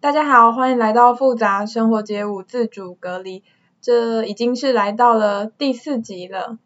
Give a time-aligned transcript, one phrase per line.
[0.00, 3.42] 大家好，欢迎来到复杂生活街舞自主隔离，
[3.80, 6.56] 这已经是来到了第四集了。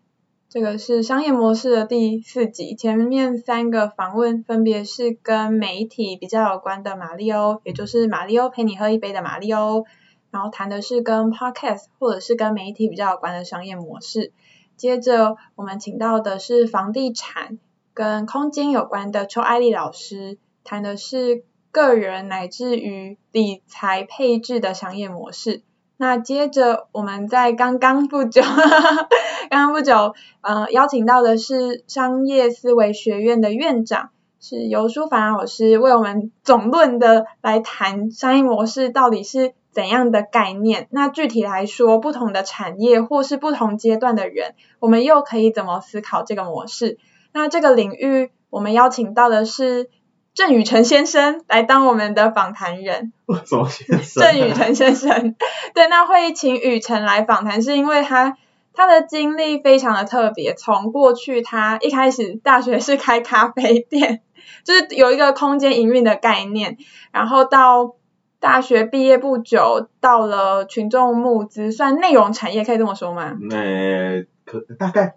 [0.50, 9.86] 这个是商业模式的第四集，前面三个访问分别是跟媒体比较有关的马里欧，也就是马里欧陪你喝一杯的马里欧，
[10.30, 14.30] 然后谈的是跟 Podcast 或者是跟媒体比较有关的商业模式。
[14.76, 17.58] 接着我们请到的是房地产
[17.94, 25.62] 跟空间有关的邱爱丽老师，谈的是个人乃至于理财配置的商业模式。
[25.96, 28.42] 那接着我们在刚刚不久，
[29.48, 40.88] 刚刚不久，呃，邀请到的是商业思维学院的院长，是游书帆老师，为我们总论的来谈商业模式到底是怎样的概念。
[40.90, 46.98] 那具体来说，不同的产业或是不同阶段的人，我们又可以怎么思考这个模式？
[47.32, 49.88] 那这个领域，我们邀请到的是。
[50.34, 53.12] 郑宇成先生来当我们的访谈人。
[53.44, 54.22] 什么先生？
[54.22, 55.34] 郑宇成先生，
[55.74, 58.36] 对，那会请宇成来访谈，是因为他
[58.72, 60.54] 他的经历非常的特别。
[60.54, 64.22] 从过去他一开始大学是开咖啡店，
[64.64, 66.78] 就是有一个空间营运的概念，
[67.12, 67.96] 然后到
[68.40, 73.36] 大学毕业不久，到了群众募资，算内容产业，可以这么说吗？
[73.40, 75.14] 那可大概。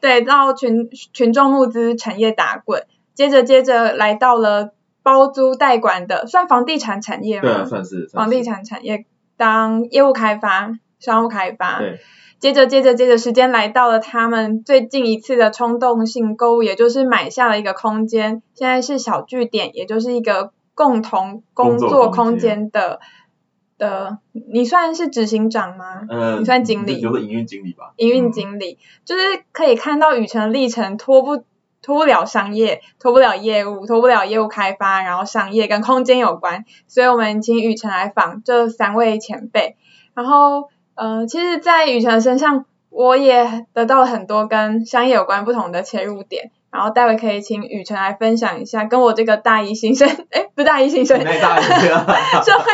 [0.00, 2.86] 对，到群群众募资产业打滚。
[3.16, 7.42] 接着接着来到了包租代管的，算房地产产业吗？
[7.42, 8.08] 对啊，算是。
[8.12, 11.78] 房地产产业当业务开发、商务开发。
[11.78, 11.98] 对。
[12.38, 23.00] 接着接着接着时间来到了他们最近一次的冲动性购物，也就是买下了一个空间，现在是小据点，也就是一个共同工作空间的
[23.78, 24.18] 的，
[24.52, 26.02] 你算是执行长吗？
[26.10, 26.40] 嗯。
[26.42, 27.00] 你算经理？
[27.00, 27.94] 就是营运经理吧。
[27.96, 31.42] 营运经理，嗯、就是可以看到雨辰历程脱不。
[31.86, 39.76] 脱不了商业，脱不了业务，脱不了业务开发，然后商业跟空间有关，所以我们请雨辰来访这三位前辈。
[40.12, 46.50] 然后，呃，其实，在雨辰身上，我也得到了很多跟商业有关不同的切入点。
[46.72, 51.62] 然后，待会可以请雨辰来分享一下，跟我这个大一新生，哎，不是大一新生，大一
[52.42, 52.64] 社会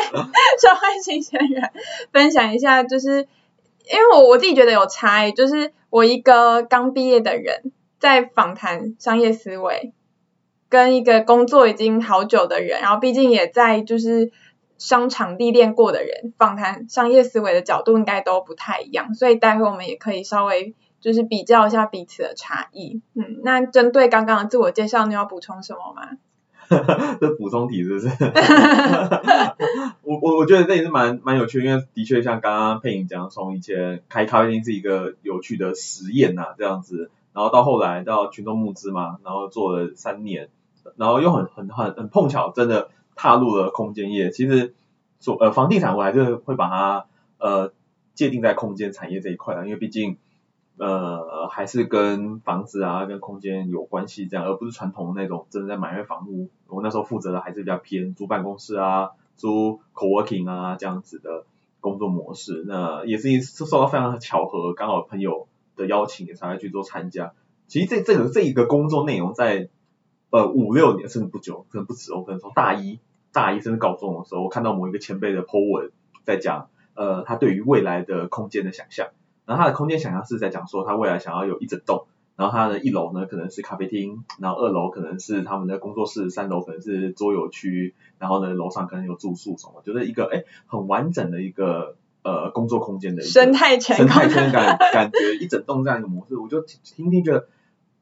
[0.59, 1.71] 社会新鲜人，
[2.15, 7.73] 分享一下，就是因为我我自己觉得有差异，就是我一个刚毕业的人。
[8.03, 9.93] 在访谈商业思维，
[10.69, 14.33] 跟一个工作已经好久的人，然后毕竟也在就是
[14.77, 23.01] 商场历练过的人，访谈商业思维的角度应该都不太一样，所以待会我们也可以稍微就是比较一下彼此的差异。
[23.15, 26.09] 嗯，那针对刚刚的自我介绍，你要补充什么吗？
[27.21, 28.09] 这补充题是不是？
[30.03, 37.13] 我我我觉得这也是蛮蛮有趣，因为的确像刚刚佩颖讲，从以前开咖啡厅是一个有趣的实验呐，这样子。
[37.33, 40.51] 然后到后来到群众募资嘛，然后做了三年，
[40.97, 44.31] 然后又很很很很碰巧，真的踏入了空间业。
[44.31, 44.75] 其实
[45.19, 47.07] 做呃房地产，我还是会把它
[47.39, 47.73] 呃
[48.15, 50.19] 界定在空间产业这一块啊，因为毕竟
[50.77, 56.51] 呃还是跟房子啊跟空间有关系这样，而不是传统那种真的在买卖房屋。
[56.69, 61.45] 我那时候负责的还是比较偏租办公室啊、租 coworking 啊这样子的
[61.81, 62.65] 工作模式。
[62.67, 65.47] 那也是一受到非常巧合，刚好朋友。
[65.77, 67.33] 的邀请也才会去做参加。
[67.69, 69.71] 其实这这个这一个工作内容在
[70.31, 73.01] 呃五六年甚至不久，可能不止，我可能从大一
[73.33, 75.91] 大一甚至高中的时候，我看到某一个前辈的 po 文
[76.25, 79.09] 在讲呃他对于未来的空间的想象。
[79.47, 82.07] 然后他的空间想象是在讲说他未来想要有一整栋，
[82.37, 91.97] 然后他的一楼呢可能是咖啡厅，然后二楼可能是他们的工作室，三楼可能是桌游区，然后呢楼上可能有住宿什么，就是一个哎很完整的一个。
[92.25, 97.49] 呃，工作空间的一个生态圈，生态圈感感觉一整栋这样一个模式，我就听听觉得，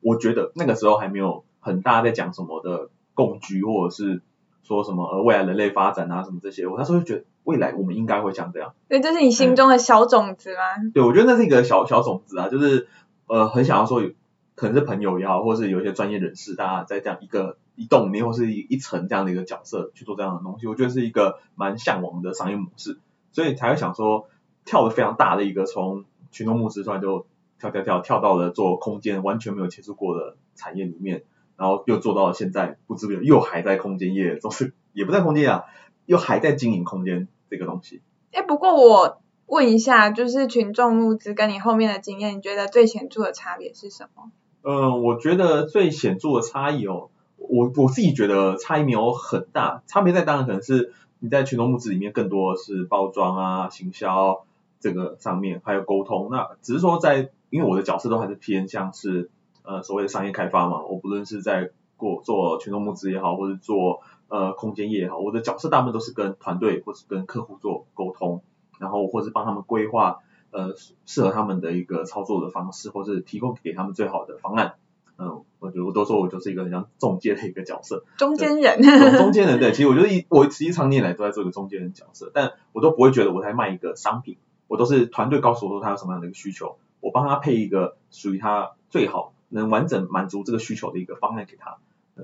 [0.00, 4.20] 我觉得那个时候还没有很大在讲什么的共居，或者是
[4.62, 8.74] 说什么呃未来人类发展啊什么这些，我那时候就觉得未来我们应该会像这样。
[8.88, 10.76] 对，这是你心中的小种子吗？
[10.82, 12.88] 嗯、对，我觉得那是一个小小种子啊，就是
[13.26, 14.10] 呃很想要说有，
[14.54, 22.98] 可能是朋友也好，或者是有一些专业人士，大家在这样一个一栋里面或是一一层这样的一个角色去做这样的东西，我觉得是一个蛮向往的商业模式。
[23.32, 24.28] 所以才会想说，
[24.64, 27.26] 跳得非常大的一个从群众募资突然就
[27.58, 31.24] 跳跳跳跳到了做空间完全没有接触过的产业里面，
[31.56, 35.64] 然后又做到了现在不知不觉又还在空间业，总是也不在空间啊，
[36.06, 38.02] 又还在经营空间这个东西。
[38.32, 44.30] 哎，不过我问一下，就是群众募资跟你后面的经验，你觉得最显著的差别是什么？
[44.62, 50.92] 嗯，我觉得最显著的差异哦，我我自己觉得差异没有很大，差别在当然可能是。
[51.20, 54.44] 你在群众募资里面更多是包装啊、行销
[54.80, 56.28] 这个上面，还有沟通。
[56.30, 59.30] 那只是说在，因为我的角色都还是偏向是
[59.62, 60.82] 呃所谓的商业开发嘛。
[60.82, 68.42] 我不论是在过做群众募资也好，或者做呃空间业也好，我的角色大部分都是跟团队或是跟客户做沟通，
[68.78, 70.20] 然后或是帮他们规划
[70.50, 70.74] 呃
[71.04, 74.74] 适合他们的一个操作的方式，或是提供给他们最好的方案。
[75.18, 78.82] 嗯，我觉得我都说我就是一个很像中介的一个角色，中间人，
[79.16, 91.76] 中间人 对，其实我觉得一我实际常年来都在做一个中间人角色，但我都不会觉得我在卖一个商品，我都是团队告诉我说他有什么样的一个需求，我帮他配一个属于他最好能完整满足这个需求的一个方案给他，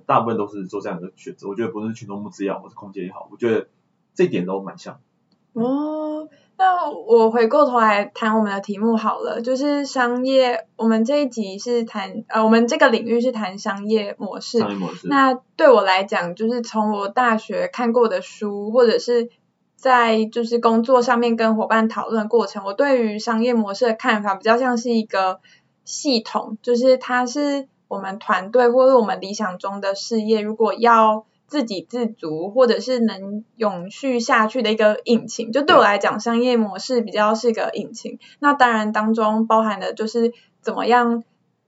[0.06, 3.68] 大部分都是做这样的选择，我觉得不是群众募资也好，或是空间也好，我觉得
[4.14, 4.98] 这一点都蛮像。
[5.52, 6.28] 哦。
[6.58, 14.60] 那我回过头来谈我们的题目好了，就是商业，我们这一集是谈，呃，我们这个领域是谈商业模式。
[14.60, 15.06] 商业模式。
[15.06, 19.28] 那对我来讲，就是从我大学看过的书，或者是
[19.76, 25.40] 在就是工作上面跟伙伴讨论的过程，我对于商业模式的看法比较像是一个
[25.84, 31.26] 系统，就是它是我们团队或者我们理想中的事业，如果要。
[31.46, 38.18] 自给自足，或者是能永续下去的一个引擎，就对我来讲，商业模式比较是一个引擎。
[38.40, 41.22] 那当然当中包含的就是怎么样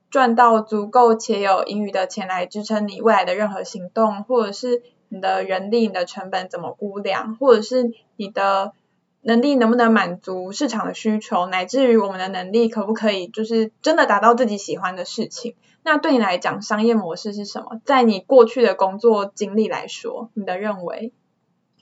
[0.09, 8.73] 赚到足够且有盈余的钱来支撑你未来的任何行动，或者是你的人力、你的成本怎么估量，或者是你的
[9.21, 15.55] 能力能不能满足市场的需求，乃至于我们的能力可不可以就是真的达到自己喜欢的事情。
[15.89, 17.81] 那对你来讲，商业模式是什么？
[17.83, 21.13] 在你过去的工作经历来说，你的认为？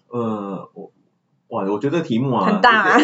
[0.08, 0.94] 呃，我
[1.50, 2.98] 哇，我觉得这题目啊，很大啊，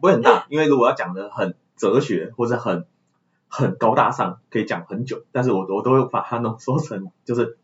[0.00, 2.86] 不会很大，因为如果要讲的很哲学或者很
[3.48, 5.24] 很高大上，可以讲很久。
[5.30, 7.58] 但是我我都会把它浓缩成就是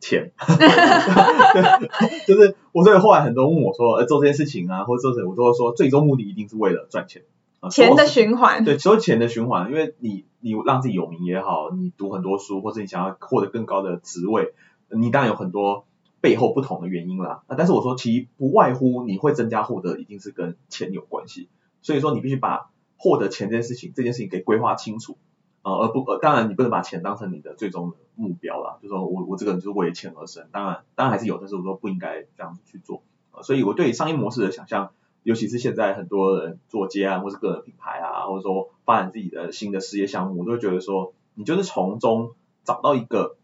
[0.00, 0.32] 钱，
[2.26, 7.22] 就是我所以后来很多人问我说，呃，做这件事情啊，或者做这，我都会说，最终目的一定是为了赚钱。
[7.70, 14.52] 钱的循环，对，所有钱的循环，因为你你让自己有名也好，你读很多书，或者你想要获得更高的职位，
[14.90, 15.86] 你当然有很多
[16.20, 17.44] 背后不同的原因啦。
[17.48, 21.48] 那，但是我说其不外乎你会增加获得，一定是跟钱有关系。
[21.80, 22.68] 所以说你必须把
[22.98, 25.16] 获得钱这件事情，这件事情给规划清楚
[25.62, 28.76] 啊，而不呃，当然你不能把钱当成你的最终目标啦。
[28.82, 33.02] 就说我我这个人就是为钱而生，当然当然还是有，但是我说不应该这样子去做。
[33.30, 34.90] 啊，所以我对商业模式的想象。
[35.24, 42.32] 尤其是现在很多人做接案或是个人品牌啊，或者说发展自己的新的事业项目，我都会觉得说，你就是从中
[42.64, 43.36] 找到一个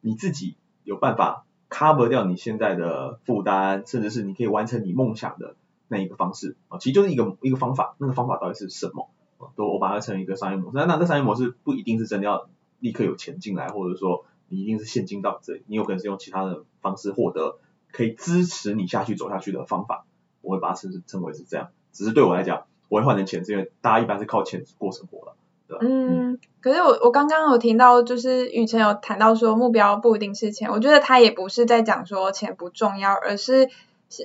[0.00, 5.56] 你自己有办法 cover 掉你现在的负担，甚至是你可以完成你梦想的
[5.88, 9.10] 那一个方式啊，其实就是一个一个方法，那个方法到底是什么？
[9.54, 10.76] 都我把它称为一个商业模式。
[10.78, 12.48] 那那这商业模式不一定是真的要
[12.78, 17.58] 立刻有钱进来，或者说你一定是现金到这里，你有可能是用其他的方式获得
[17.92, 20.06] 可以支持你下去走下去的方法。
[20.40, 25.34] 我会把它称称为是这样，只是对我来讲，我会换成钱，是因为大家一般是靠钱过生活了，
[25.68, 25.84] 对吧？
[25.84, 33.68] 嗯，可是我我刚刚有听到，就是雨辰有谈到说目标不一定是钱，我觉得他也不是在讲说钱不重要，而是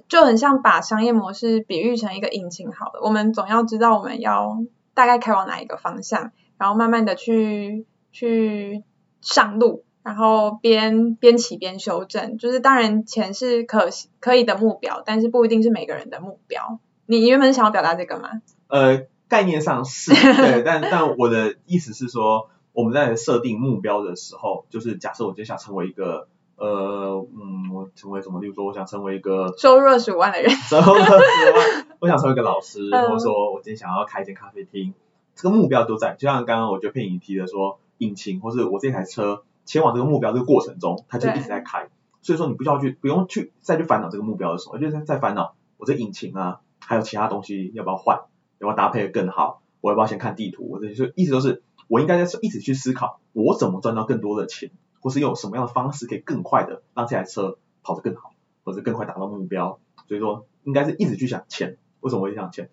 [0.07, 4.59] 就很像把商业模式比喻成一个引擎好了，我们总要知道我们要
[4.93, 8.83] 大概开往哪一个方向，然后慢慢的去去
[9.21, 9.83] 上路。
[10.03, 13.87] 然后边边骑边修正，就是当然钱是可
[14.19, 16.79] 可以的目标，但是不一定是每个人的目标。
[17.05, 18.29] 你原本想要表达这个吗？
[18.67, 28.39] 呃，概念上是，对， 但但我的意思是说，我们在设定目标的时候，就是假设我今天想成为一个，呃，嗯，我成为什么？
[28.41, 34.93] 例如说，我想成为一个收入二十五万的人，收入二十五万，我想成为一个老师， 或者说我今天想要开一间咖啡厅，
[35.35, 36.15] 这个目标都在。
[36.17, 39.43] 就像刚刚我觉得佩颖提的说，引擎，或是我这台车。
[39.63, 41.87] 前往这个目标这个过程中，它就一直在开，
[42.23, 48.17] 所以说你不需要去不用去再去烦恼这个目标的时候，就是在烦恼我这引擎啊，还有其他东西要不要换，
[48.59, 58.33] 要不要搭配的更好，我要不要先看地图，我这些意思都是我应该在一直去思考，我怎么赚到更多的钱，或是用什么样的方式可以更快的让这台车跑得更好，
[58.63, 62.69] 或者更快达到目标，所以说应该是一直去想钱，为什么我会想钱，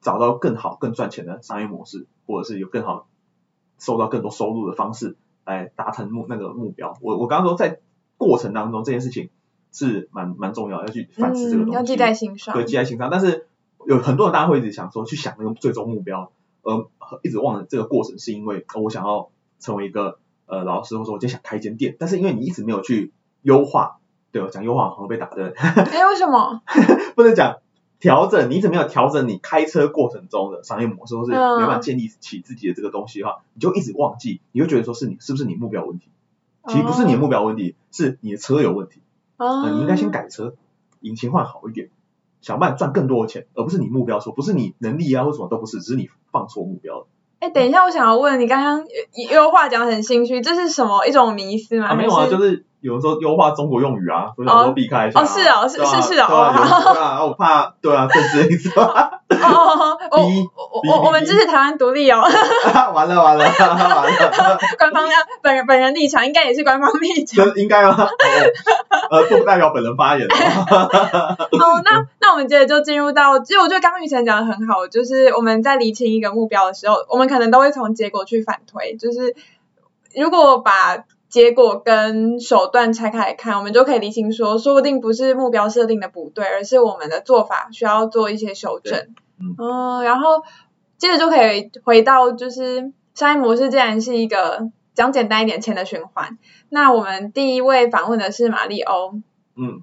[0.00, 3.08] 找到更好更赚钱的商业模式，或者是有更好
[3.78, 5.16] 收到更多收入的方式。
[5.44, 7.80] 来达成目那个目标，我我刚刚说在
[8.18, 9.30] 过程当中这件事情
[9.86, 13.10] 是蛮蛮重要，要去反思这个东西，嗯、要记在心上，对，记在心上。
[13.10, 13.46] 但是
[13.86, 16.32] 有很多人大家会一直想说去想那个最终目标，
[16.62, 16.88] 而
[17.22, 19.30] 一直忘了这个过程，是因为我想要
[19.60, 23.98] 成为一个呃老师，或者说我今天想开一间店，但是因为你一直没有去优化，
[24.32, 25.52] 对，我讲优化好像被打的。
[25.56, 26.60] 哎，为什么？
[27.14, 27.58] 不能讲。
[28.00, 36.06] 调整，你怎么样调整你开车过程中的商业模式，或是没办法建立起自己的这个东西的话，你就一直忘记，你会觉得说是你是不是你目标问题？
[36.68, 39.00] 其实不是你的目标问题，是你的车有问题。
[39.38, 40.54] 呃，你应该先改车，
[41.00, 41.88] 引擎换好一点，
[42.42, 47.06] 想办法赚更多的钱，而不是你目标说不是你能力啊或什么都不是，只是你放错目标了。
[47.40, 48.84] 哎，等一下，我想要问你，刚刚
[49.32, 51.86] 有话讲得很心虚，这是什么一种迷思吗？
[51.86, 55.20] 啊，没有啊，就是有人说优化中国用语啊， 所以想说避开一下。
[55.20, 56.52] 哦，是啊，是是是哦。
[56.94, 59.20] 对 啊，我怕，对啊，这是意思吧？
[59.28, 62.22] 哦，我我我们支持台湾独立哦。
[62.94, 64.58] 完了完了完了。
[64.78, 65.04] 官方
[65.42, 67.54] 本人本人立场应该也是官方立场。
[67.56, 68.08] 应该吗？
[69.10, 70.26] 呃，不代表本人发言。
[70.26, 79.34] 哦，那那我们接着就进入到，其实我觉得刚刚育成讲的很好，就是我们在厘清一个目标的时候，我们可能都会从结果去反推，就是
[80.14, 88.98] 如果把结果跟手段拆开来看，我们就可以厘清说，说不定不是目标设定的不对，而是我们的做法需要做一些修正。
[89.40, 90.42] 嗯，嗯，然后
[90.96, 99.14] 接着就可以回到，就是商业模式既然是一个讲简单一点钱的循环，那我们第一位访问的是马力欧。
[99.56, 99.82] 嗯，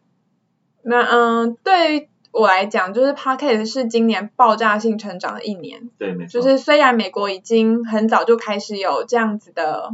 [0.84, 2.10] 那嗯，对于。
[2.38, 5.90] 我来讲，就是 Podcast 是今年爆炸性成长的一年。
[5.98, 6.42] 对，没错。
[6.42, 9.92] 就是虽然美国已经很早就开始有这样子的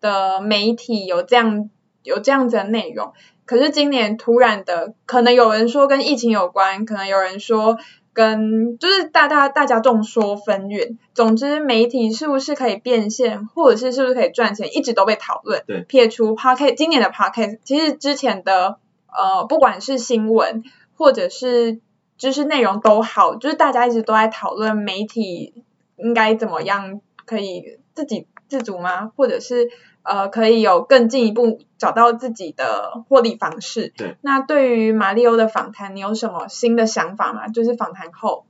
[0.00, 1.70] 的媒体，有这样
[2.02, 3.12] 有这样子的内容，
[3.44, 7.78] 可是今年突然的，可能有人说跟疫情有关，可能有人说
[8.12, 10.96] 跟就是大大大家众说纷纭。
[11.14, 15.62] 总之，媒体是不是可以变现，或者是是不是可以赚钱，一直都被讨论。
[15.66, 15.82] 对。
[15.82, 20.64] 撇除 Podcast 今年的 Podcast，其实之前的呃，不管是新闻。
[21.00, 21.78] 或者是
[22.16, 25.62] 知识内容都好，就是大家一直都在讨论媒体
[25.96, 29.12] 应该怎么样可以自己自主吗？
[29.14, 29.68] 或者是
[30.08, 33.92] 呃可以有更进一步找到自己的获利方式？
[33.96, 34.16] 对。
[34.22, 37.48] 那对于马里欧的访谈，你有什么新的想法吗？
[37.48, 38.46] 就是访谈后。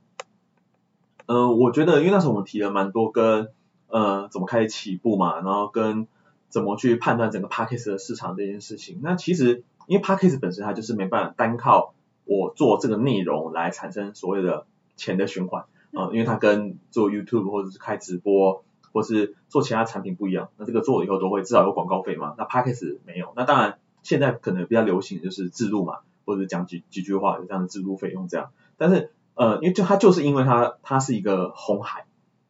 [1.26, 3.48] 嗯、呃，我觉得因为那时候我们提了蛮多跟
[3.88, 6.06] 呃怎么开始起步嘛，然后跟
[6.48, 9.00] 怎么去判断整个 p a c k a g e 的市场这件事情。
[9.02, 11.92] 那其实因为 p a c k a g e 本身它就是没办法单靠。
[12.30, 15.62] 我做这个内容来产生所谓的钱的循环，
[15.94, 32.06] 啊、呃，因为它跟做 YouTube 或者是开直播，或是做其他产品不一样，那这个做了以后都会至少有广告费嘛，那 Podcast 没有，那当然现在可能比较流行就是自录嘛，或者讲几几句话有这样的自录费用这样，但是呃，因为就它就是因为它它是一个红海，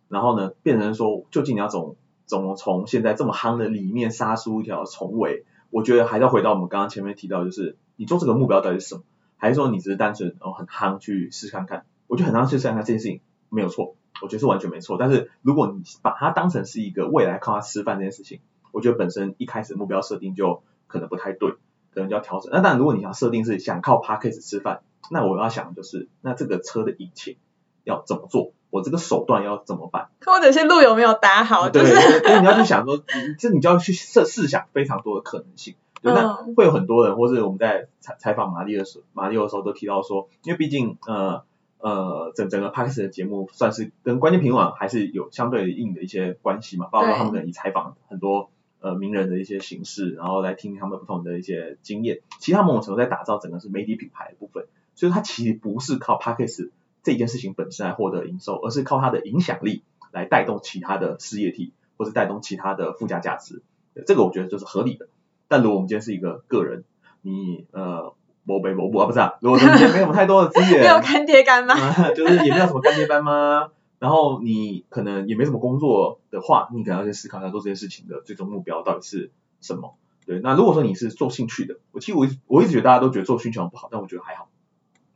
[0.08, 9.02] 然后呢，变成说究竟你要怎么怎么从现在这么夯的里面杀出一条重围，我觉得还要回到我们刚刚前面提到，就是你做这个目标到底是什么？
[9.36, 11.84] 还是说你只是单纯哦很夯去试看看？
[12.06, 14.96] 我觉得很夯去试看看这件事情没有错，我觉得是完全没错。
[14.98, 18.40] 但是如果你把它当成是一个未来靠它吃饭这件事情，
[18.72, 21.50] 我觉得本身一开始目标设定就可能不太对，
[21.94, 22.50] 可能就要调整。
[22.52, 27.36] 那当然如果你想设定是想靠 Podcast 吃饭，那我要想的就是那这个车的引擎
[27.84, 28.52] 要怎么做？
[28.70, 30.10] 我这个手段要怎么办？
[30.26, 31.70] 或者是路有没有打好？
[31.70, 33.02] 对，所以你要去想说，
[33.38, 35.74] 这你就要去设试想非常多的可能性。
[36.02, 41.44] 对，那会有很多人，或是我们在采采访马力的时候，马力的时候都提到说，因为毕竟呃
[41.78, 56.70] 呃整整个 Podcast 的节目算是跟关键评论网还是有相对应的一些关系嘛，包括他们可能以采访很多呃名人的一些形式，然后来听他们不同的一些经验，其实他们某种程度在打造整个是媒体品牌的部分，所以它其实不是靠 Podcast
[57.02, 59.82] 这件事情本身来获得营收，而是靠它的影响力
[60.12, 63.62] 来带动其他的事业体，或是带动其他的附加价值，
[64.06, 65.08] 这个我觉得就是合理的。
[65.48, 66.84] 但如果我们今天是一个个人，
[67.22, 68.14] 你呃，
[68.48, 79.96] 某北某部啊，不是啊，如果说你今天没有太多的资源， 没有干爹干妈、 啊，就是也没有什么干爹干妈，然后你可能也没什么工作的话，你可能要先思考一下做这件事情的最终目标到底是什么。
[80.24, 84.48] 对，那如果说你是做兴趣的，我其实我一我一直觉得大家都觉得做兴趣不好，但我觉得还好。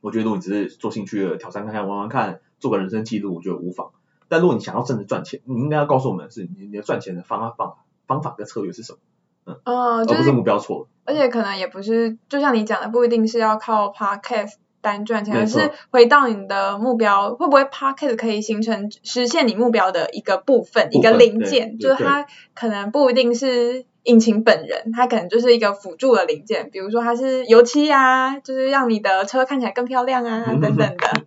[0.03, 3.93] 我觉得如果你只是做兴趣的挑战看看玩玩看，做个人生记录，我觉得无妨。
[4.29, 8.99] 但如果你想要真的赚钱，你应该要告诉我们的是你你的赚钱的方方法方法跟策略是什么。
[9.45, 31.25] 嗯，就是、而不是目标错了，而且可能也不是，就像你讲的，不一定是要靠 Podcast 单赚钱，而是回到你的目标，会不会 Podcast 可以形成实现你目标的一个部分，部分一个零件，就是它可能不一定是引擎本人，它可能就是一个辅助的零件，比如说它是油漆啊，就是让你的车看起来更漂亮啊，等等的。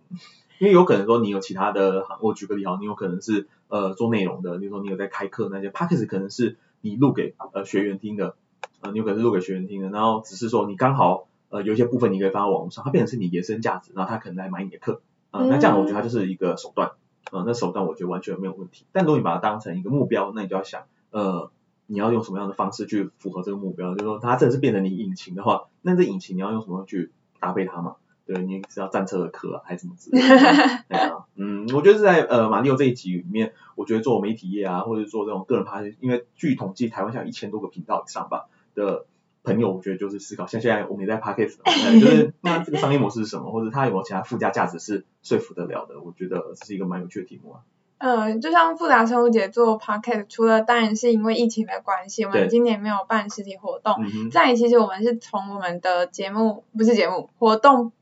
[0.58, 6.56] 因为有可能说你有其他的行，我举个例哈，你有可能是呃做内容的，比如说你有在开课那些 Podcast 可能是。
[6.88, 8.36] 你录给呃学员听的，
[8.80, 15.00] 呃你有可能是录给学员听的，然后只是说你刚好呃有一些部分你可以放到网络上，它变成是你延伸价值，然后他可能来买你的课，
[15.30, 16.88] 啊、呃、那这样我觉得它就是一个手段，
[17.30, 18.86] 啊、呃、那手段我觉得完全没有问题。
[18.92, 21.50] 但如果你把它当成一个目标，那你就要想，呃
[21.88, 27.96] 你要用什么样的方式去符合这个目标，就是说它真的是变成你引擎的话，那这引擎你要用什么去搭配它嘛？
[28.26, 30.26] 对，你是要战车的壳啊，还是什么之类的？
[30.88, 39.06] 对啊，嗯，我觉得是在呃马力欧这一集里面，我觉得做媒体业啊，或者做这种个人趴，因为据统计台湾现在一千多个频道以上吧的
[39.44, 41.56] 朋友，我觉得就是思考，像现在我们也在 Podcast，
[42.00, 46.00] 就是 那这个商业模式是什么，或者它有没有其他附加价值是说服得了的？
[46.00, 47.60] 我觉得这是一个蛮有趣的题目啊。
[47.98, 53.94] 嗯，就像复杂生物节做 podcast，除了当然是因为疫情的关系，我们今年没有办实体活动。
[54.00, 57.92] 嗯、再其实我们是从我们的节目不是节目活动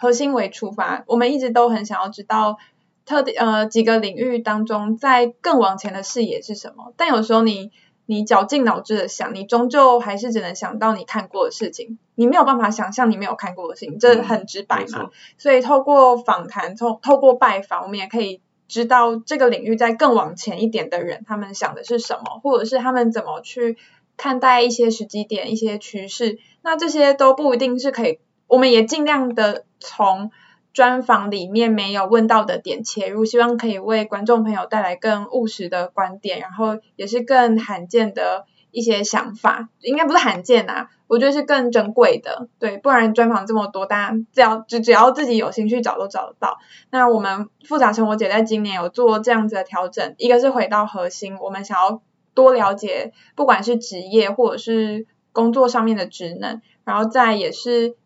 [0.00, 2.58] 核心为出发，我们一直都很想要知道
[3.04, 6.92] 特定呃几个领域当中在更往前的视野是什么。
[6.96, 7.70] 但有时候你
[8.06, 15.02] 你绞尽脑汁的想，你终究还是只能想到你看过的事情，你没有办法想象你没有看过的事情，这很直白嘛。
[15.04, 18.40] 嗯、所以透过访谈，透透过拜访，我们也可以。
[18.70, 23.76] 知道这个领域在更往前一点的人，他们想的是什么，或者是他们怎么去
[24.16, 30.30] 看待一些时机点、一些趋势，那这些都不一定是可以，我们也尽量的从
[30.74, 38.44] 专访里面没有问到的点切入，希望可以为观众朋友带来更务实的观点，然后也是更罕见的。
[38.72, 46.56] 一些想法应该不是罕见、啊，我觉得是更珍贵的，对，不然专访这么多，大家只要只只要自己有兴趣找都找得到。
[46.88, 52.00] 那我们复杂生活节在今年有做这样子的调整，一个是回到核心，我们想要
[52.32, 57.96] 多了解，不管是职业或者是工作上面的职能，然后再也是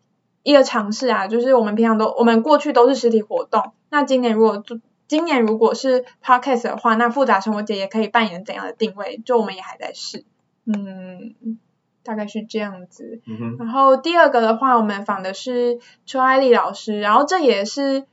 [0.45, 9.19] 一个尝试啊，就是我们平常都我们过去都是实体活动，那今年如果做今年如果是 podcast 的话，那复杂生活节也可以扮演怎样的定位？
[9.25, 10.23] 就我们也还在试。
[10.65, 11.57] 嗯，
[12.03, 13.21] 大概是这样子。
[13.25, 13.55] 嗯。
[13.57, 18.05] 然后第二个的话，我们访的是邱爱丽老师，然后这也是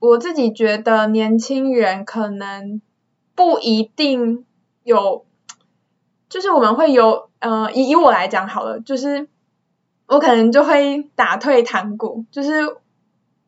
[0.00, 2.82] 我自己觉得年轻人可能
[3.36, 4.44] 不一定
[4.82, 5.24] 有，
[6.28, 9.28] 就是我们会有，呃，以以我来讲好了，就是
[10.06, 12.76] 我可能就会打退堂鼓，就是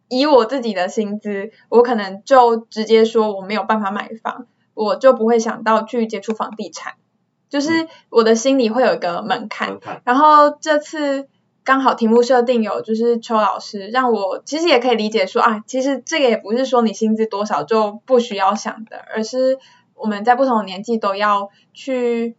[0.09, 6.95] 以我自己的薪资，我可能就直接说我没有办法买房，我就不会想到去接触房地产。
[7.51, 11.29] 就是我的心里会有一个门槛，嗯、然后这次
[11.63, 19.59] 刚好题目设定有就是邱老师，让我其实也可以理解说啊，其实这个也不是说你薪资多少就不需要想的，而是
[19.95, 22.37] 我们在不同的年纪都要去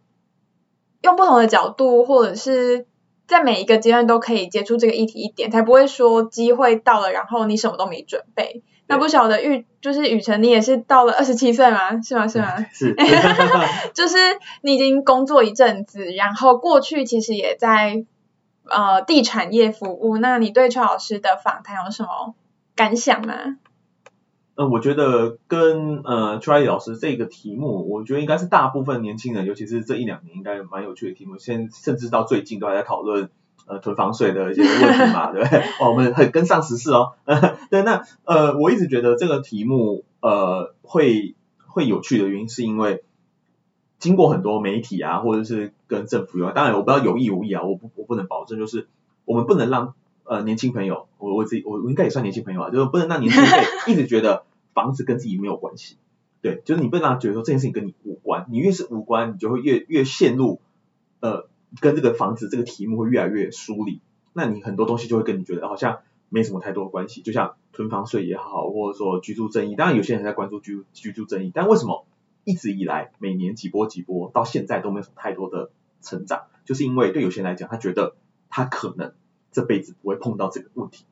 [1.00, 2.86] 用不同的角度，或者是
[3.26, 8.62] 在每一个阶段都可以接触这个议题一点，才不会说机会到了，然后你什么都没准备。
[8.88, 12.00] 那不晓得玉就是雨辰，你也是到了二十七岁吗？
[12.02, 12.28] 是吗？
[12.28, 12.64] 是吗？
[12.72, 12.94] 是。
[13.94, 14.16] 就是
[14.62, 18.04] 你已经工作一阵子，然后过去其实也在
[18.68, 20.18] 呃地产业服务。
[20.18, 22.36] 那你对邱老师的访谈有什么
[22.76, 23.34] 感想吗？
[24.56, 31.38] 嗯、呃，我觉得跟呃邱爱丽老师这个题目，我觉得应该是大部分年轻人，尤其是这一两年，应该蛮有趣的题目。
[31.38, 33.30] 现甚至到最近都还在讨论。
[33.68, 35.58] 呃，囤房税的一些问题嘛， 对不对？
[35.80, 37.14] 哦，我们很跟上时事哦。
[37.68, 41.34] 对，那呃，我一直觉得这个题目呃会
[41.66, 43.02] 会有趣的原因，是因为
[43.98, 48.86] 经过很多媒体啊，或者是跟政府有关，当然我不知道有意无意啊，我不我不能保证，就是
[49.24, 49.94] 我们不能让
[50.26, 53.50] 呃年轻朋友，我我自己我我应该也算年轻朋友啊，就是不能让年轻人
[53.88, 55.96] 一直觉得房子跟自己没有关系。
[56.42, 60.60] 对，就是你不能让他觉得说这件事情跟你无关，你越是无关，你就会越越陷入
[61.20, 61.48] 呃。
[61.80, 64.00] 跟这个房子这个题目会越来越疏离，
[64.32, 65.98] 那你很多东西就会跟你觉得好像
[66.30, 72.06] 没什么太多的关系，就像囤房税也好，或者说居住正义，当然有些人在关注居居住正义，但为什么
[72.44, 76.44] 一直以来每年几波几波到现在都没有什么太多的成长？
[76.64, 78.14] 就是因为对有些人来讲，他觉得
[78.48, 79.12] 他可能
[79.56, 81.06] 这辈子不会碰到这个问题。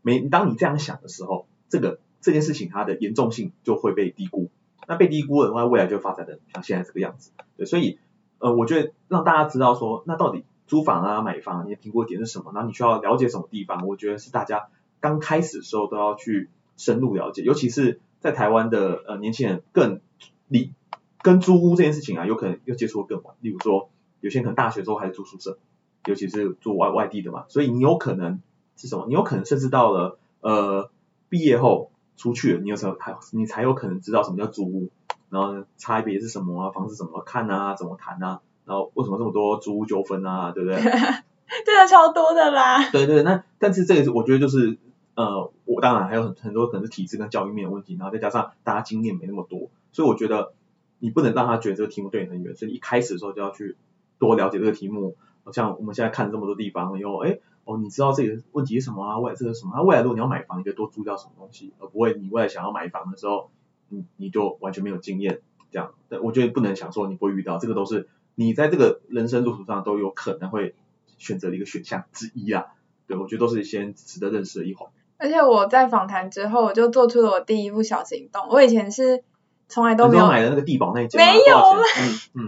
[0.00, 4.48] 每当你这样想的时候，这个这件事情它的严重性就会被低估，
[4.88, 7.32] 那被低估的话，未来就发展的像现在这个样子。
[7.58, 7.98] 对，所以。
[8.42, 12.52] 呃，我觉得让大家知道说，那到底租房啊、买房，你的评估点是什么？
[12.54, 13.86] 然后你需要了解什么地方？
[13.86, 20.00] 我觉得是大家刚开始的时候都要去深入了解，尤其是在台湾的呃年轻人更
[20.48, 20.72] 离
[21.20, 23.34] 跟租屋这件事情啊，有可能又接触的更晚。
[23.40, 23.90] 例如说，
[24.22, 25.58] 有些人可能大学之后还是住宿舍，
[26.06, 28.40] 尤其是住外外地的嘛，所以你有可能
[28.76, 29.06] 是什么？
[29.08, 30.90] 你有可能甚至到了呃
[31.28, 34.90] 毕业后出去，你有时候还你才有可能知道什么叫租屋。
[35.28, 36.70] 然后差别是什么啊？
[36.72, 37.76] 房子怎么看啊？
[37.76, 38.40] 怎么谈啊？
[38.64, 40.50] 然后为什么这么多租屋纠纷啊？
[40.52, 40.82] 对不对？
[40.82, 42.90] 真的超多的啦。
[42.90, 44.76] 对对，那但是这个是我觉得就是
[45.14, 50.52] 呃，我当然还有很很多可能是体制跟教育面的问题，然后再加上大家经验没那么多，所以我觉得
[50.98, 53.76] 你不能让他觉得这个题目对你很远，所以一开始的时候就要去
[54.18, 55.16] 多了解这个题目。
[55.52, 59.18] 像我们现在看这么多地方，以后哎哦，你知道这个问题是什么啊？
[59.18, 59.72] 未来这个什么？
[59.74, 63.50] 那未来如果你要买房，你可以多租掉什么东西，而不会你未来想要买房的时候。
[63.92, 65.40] 你你就完全没有经验，
[65.72, 70.76] 这样，但我觉得不能想说你不会遇到，这个都是你在这个人生路途上都有可能会
[71.18, 72.66] 选择的一个选项之一啊。
[73.08, 74.88] 对，我觉得都是先值得认识的一环。
[75.18, 78.46] 而且我在访谈之后，我就做出了我第一步小行动。
[78.48, 79.24] 我以前是
[79.70, 82.46] 从来都没有买的那个地堡那间，没有了，嗯嗯，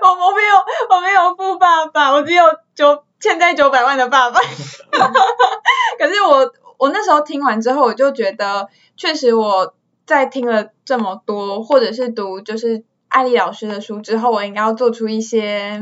[0.00, 0.54] 我 我没有
[0.90, 4.40] 我没有富爸爸，我只有九欠债九百万的爸爸。
[5.98, 9.74] 可是我我那时候听完之后，我就觉得确实我。
[10.06, 15.80] 在听了这么多，或者是读就是艾丽老师的书之后，我应该要做出一些，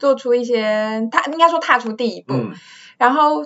[0.00, 2.52] 做出一些，他应该说踏出第一步，嗯、
[2.98, 3.44] 然后。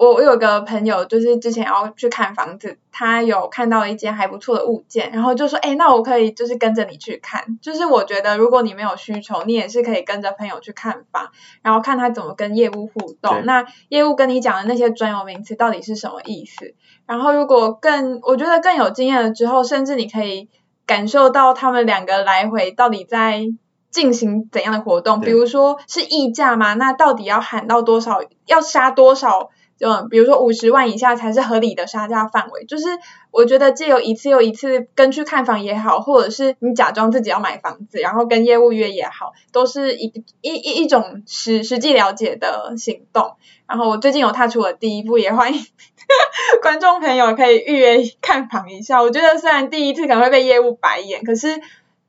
[0.00, 7.58] 我我有个朋友，就是之前要去看房子，他有看到一间还不错的物件，然后就说，哎，那我可以就是跟着你去看。
[7.60, 11.28] 就是我觉得，如果你没有需求，你也是可以跟着朋友去看房，
[11.60, 13.44] 然后看他怎么跟业务互动。
[13.44, 16.74] 那业务跟你讲的那些专有名词到底是什么意思？
[17.04, 20.48] 然后如果更，我觉得更有经验了之后，甚至你可以
[20.86, 23.42] 感受到他们两个来回到底在
[23.90, 25.20] 进行怎样的活动。
[25.20, 26.72] 比如说是议价吗？
[26.72, 28.22] 那到底要喊到多少？
[28.46, 29.50] 要杀多少？
[29.80, 32.84] 就比如说五十万以下才是合理的杀价范围，就是
[33.30, 40.12] 我觉得借由一次又一次跟去看房也好，或者是你假装自己要买房子，然后跟业务约也好，都是一
[40.42, 43.36] 一一一种实实际了解的行动。
[43.66, 45.64] 然后我最近有踏出了第一步，也欢迎
[46.60, 49.00] 观众朋友可以预约看房一下。
[49.00, 51.58] 我觉得虽然第一次可能会被业务白眼，可是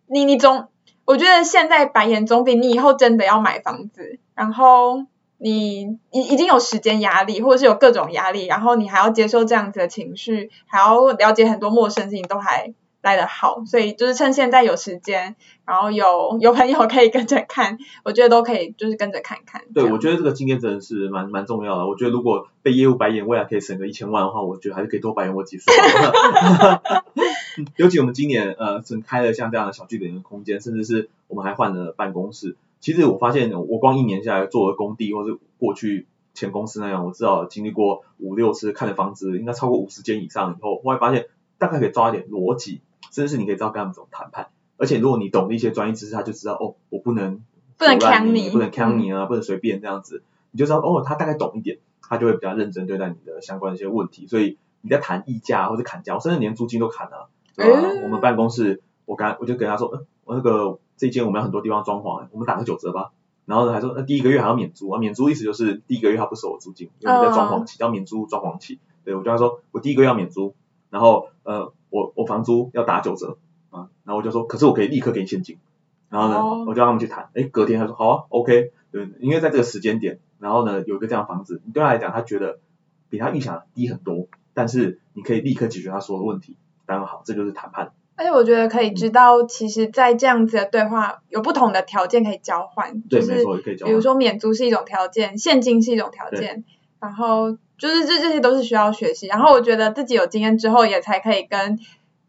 [0.07, 0.67] 你你总
[1.05, 5.05] 我觉得现在白眼总比你以后真的要买房子，然后。
[5.43, 19.63] 你已已经有时间压力，或者是有各种压力，然后你还要接受这样子的情绪，还要了解很多陌生事情，都还来得好，所以就是趁现在有时间，然后有 有朋友可以跟着看，我觉得都可以，就是跟着看看。
[19.73, 21.87] 对，我觉得这个经验真的是蛮蛮重要的。
[21.87, 25.71] 我觉得如果被业务白眼，未来可以省个一千万的话，我觉得还是可以多白眼我几次。
[27.77, 32.55] 尤其我们今年呃，整开了像这样的小据点的空间，甚至是我们还换了办公室。
[32.81, 41.27] 其实我发现，我光一年下来做的工地，或是过去前公司那样，我知道经历过五六次看的房子，应该超过五十间以上以后，我会发现
[41.59, 44.47] 大概可以抓一点逻辑，甚至是你可以知道跟他们怎么谈判。
[44.77, 47.43] 而且如果你懂的一些专业知识，他就知道哦，我不能
[47.77, 54.25] 不能坑你，不能坑你啊，不能随便这样子，你就知道哦，他大概懂一点，他就会比较认真对待你的相关的一些问题。
[54.25, 57.79] 所以你在谈议价或者砍价，我甚至连租金都砍了，对吧？
[57.79, 60.79] 欸、我们办公室，我刚我就跟他说，嗯，我那个。
[61.01, 63.11] 这间我们有很多地方装潢，我们打个九折吧。
[63.45, 68.77] 然后呢，还说那第一个月还要免租啊，免租意思就是第一个月他不收我租金，因为你在装潢期，要免租装潢期。
[69.03, 70.53] 对，我就跟他说我第一个月要免租，
[70.91, 73.39] 然后呃我我房租要打九折
[73.71, 75.57] 啊，然后我就说可是我可以立刻给你现金。
[76.09, 76.67] 然后呢，oh.
[76.67, 82.59] 我就让他们去谈，哎，隔天他说好啊，OK，对，因为在这个时间点，然后呢有一个这样的房子，你对他来讲他觉得
[83.09, 87.93] 比他预想的低很多，但是你可以立刻解决他所有的问题，当然好，这就是谈判。
[88.21, 93.01] 而且我觉得可以知道，其实，在这样子的对话，有不同的条件可以交换。
[93.09, 93.91] 对，就是、没错，可以交换。
[93.91, 96.63] 比如说免租是一种条件，现金是一种条件，
[96.99, 99.25] 然后就是这这些都是需要学习。
[99.25, 101.79] 然后我觉得自己有经验之后，也才可以跟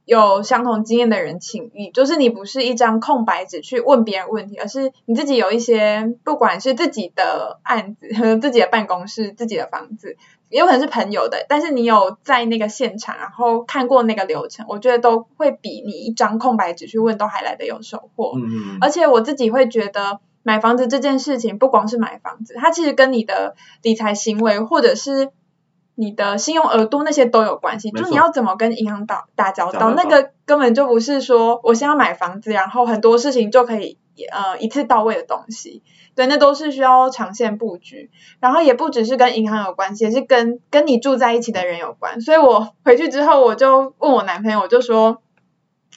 [0.06, 1.90] 有相同经验的人请益。
[1.90, 8.08] 就是你不是一张空白纸去问别人问题，而是你自己有一些，不管是自己的案子、
[8.40, 10.16] 自己的办公室、自己的房子。
[10.52, 18.34] 也有可能是朋友的，但是你有在那个现场，然后看过那个流程，我觉得都会比你一张空白纸去问都还来得有收获。
[18.36, 18.76] 嗯。
[18.82, 25.30] 而且我自己会觉得，买房子这件事情不光是买房子，它其实跟你的理财行为或者是
[25.94, 27.90] 你的信用额度那些都有关系。
[27.90, 33.96] 就你要怎么跟银行打打交道，那个根本就不是说我先要买房子，然后很多事情就可以
[34.30, 35.82] 呃一次到位的东西。
[36.14, 42.20] 对，那都是需要长线布局，然后也不只是跟银行有关系，也是跟跟你住在一起的人有关。
[42.20, 45.22] 所以我回去之后，我就问我男朋友，我就说，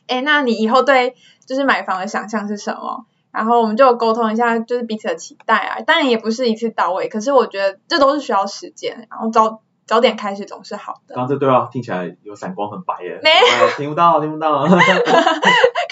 [0.08, 3.06] 哎，那你以后对就是买房的想象是什么？
[3.32, 5.82] 然后我们就沟通一下，就是彼此的期待啊。
[5.82, 11.16] 当然也不是一次到位，可是我觉得这都是需要时间，然后早早点开始总是好的。
[11.16, 13.20] 刚刚这对话听起来有闪光，很白耶。
[13.22, 13.32] 没，
[13.76, 14.66] 听不到，听不到。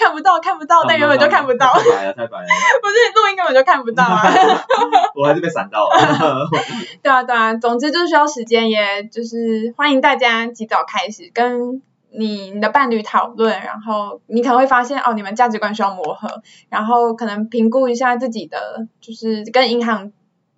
[0.04, 1.72] 看不到，看不到，但原本就看不到。
[1.72, 2.44] 太白了，太白了。
[2.82, 4.22] 不是录音根本就看不到啊。
[5.16, 6.48] 我还是被闪到了。
[7.02, 20.12] 对啊，对啊，总之就是需要时间，也就是欢迎大家及早开始跟你你的伴侣讨论，然后你可能会发现哦，你们价值观需要磨合，然后可能评估一下自己的就是跟银行。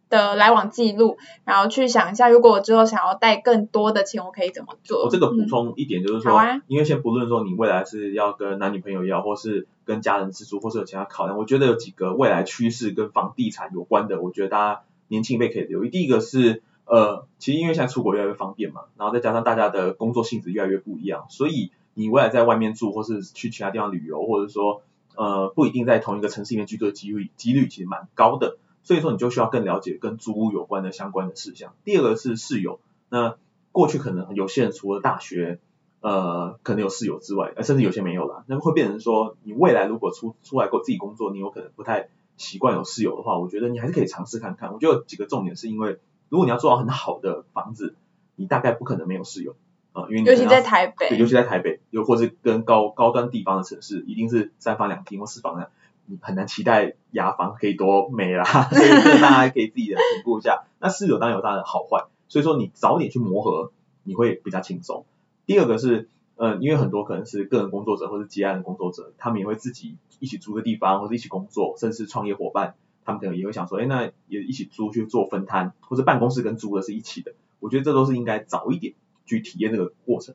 [0.08, 5.04] 的来往记录，然后去想一下，如果我之后想要带更多的钱，我可以怎么做？
[5.04, 15.90] 我这个补充一点就是说，嗯啊、因为先不论说你未来是要跟男女朋友要，或是跟家人自住，或是有其他考量，我觉得有几个未来趋势跟房地产有关的，我觉得大家年轻一辈可以留意。
[15.90, 24.82] 第一个是呃，其实因为现在出国越来越方便嘛，然后再加上大家的工作性质越来越不一样，所以你未来在外面住，或是去其他地方旅游，或者说
[25.16, 28.58] 呃不一定在同一个城市里面居住的几率几率其实蛮高的。
[28.86, 31.74] 所以说你就需要更了解跟租屋有关的相关的事项。
[31.82, 33.36] 第二个是室友，那
[33.72, 35.58] 过去可能有些人除了大学，
[36.00, 38.44] 呃，可能有室友之外，呃甚至有些没有啦。
[38.46, 44.72] 那么会变成说，你未来如果出出来过自己工作，你有可能不太习惯有室友的话，我觉得你还是可以尝试看看。
[44.72, 47.96] 我觉得有几个重点是因为，如果你要做到很好的房子，
[48.36, 49.56] 你大概不可能没有室友
[49.94, 55.70] 呃，因为你尤其在台北，对，尤其在台北，又或是跟高高端地方的城市，一定是三房两厅或四房的，
[56.06, 60.64] 你很难期待牙房可以多美啦， 所以这大家可以自己的评估一下。
[60.78, 65.04] 那室友当然有它的好坏，所以说你早点去磨合，你会比较轻松。
[65.46, 77.32] 第二个是，嗯，因为很多可能是个人工作者或是接案的工作者，他们也会自己一起租个地方，或者一起工作，甚至创业伙伴，他们可能也会想说，哎，那也一起租去做分摊，或者办公室跟租的是一起的。
[77.58, 80.34] 我觉得这都是应该早一点去体验这个过程，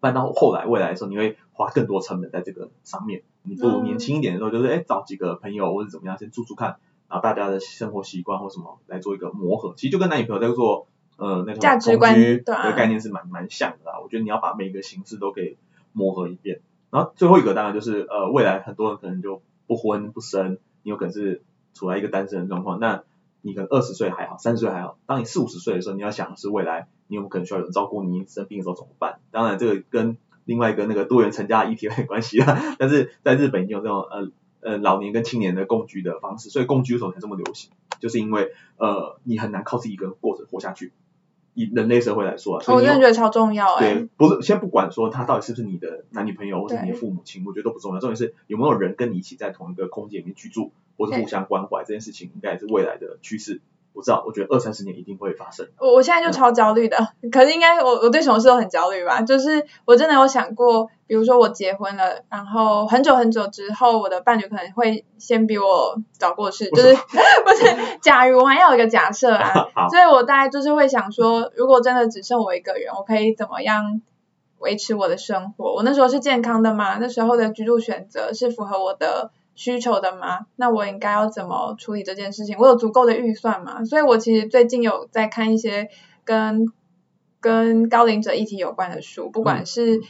[0.00, 3.22] 不然到后来未来的时候，你会花更多成本在这个上面。
[3.44, 6.78] 你不如年轻一点的时候，就是哎找几个朋友或者怎么样先住住看，
[7.08, 9.74] 然后大家的生活习惯或什么来做一个磨合。
[9.76, 10.86] 其实就跟男女朋友在做。
[11.16, 14.00] 呃，那种同居的概念是蛮蛮像的啦。
[14.00, 15.56] 我觉得你要把每一个形式都给
[15.92, 16.60] 磨合一遍。
[16.90, 22.80] 然后最后一个当然就是呃，未来很多人可能就不婚不生，你有可能是处在一个单身的状况。
[22.80, 23.04] 那
[23.42, 24.98] 你可能二十岁还好，三十岁还好。
[25.06, 29.20] 当你四五十岁的时候，你要想的是未来你有可能需要有人照顾你生病的时候怎么办？
[29.30, 32.60] 当然这个跟另外一个那个多元成家的议题有点关系啦。
[32.78, 34.30] 但是在日本已经有这种呃
[34.60, 37.70] 呃老年跟青年的共居的方式，所以共居为什么才这么流行？
[38.00, 40.92] 就是因为呃你很难靠自己一个人过着活下去。
[41.56, 43.94] 以人类社会来说啊，我真的觉得超重要哎。
[43.94, 48.00] 对，不是，先不管说他到底是不是你的男女朋友，或是你的父母亲，我觉得都不重要。
[48.00, 53.60] 重点是有没有人跟你一起在同一个空间里面居住，或者互相关怀，这件事情应该也是未来的趋势。
[53.94, 55.68] 我知道，我觉得二三十年一定会发生。
[55.78, 59.22] 我我现在就超焦虑的，嗯、 可是应该我我对什么事都很焦虑吧？
[59.22, 67.98] 就是我真的有想过，比如说我结婚了，然后很久很久之后，我的伴侣可能会先比我早过世，就是 不是？
[68.02, 74.02] 假如我还要有一个假设啊， 所以我大概就是会想说，如果真的只剩我一个人，我可以怎么样
[74.58, 75.72] 维持我的生活？
[75.72, 76.96] 我那时候是健康的嘛？
[76.98, 79.30] 那时候的居住选择是符合我的？
[79.54, 80.46] 需求的吗？
[80.56, 82.56] 那我应该要怎么处理这件事情？
[82.58, 83.84] 我有足够的预算吗？
[83.84, 85.88] 所以我其实最近有在看一些
[86.24, 86.66] 跟
[87.40, 90.00] 跟高龄者议题有关的书，不管是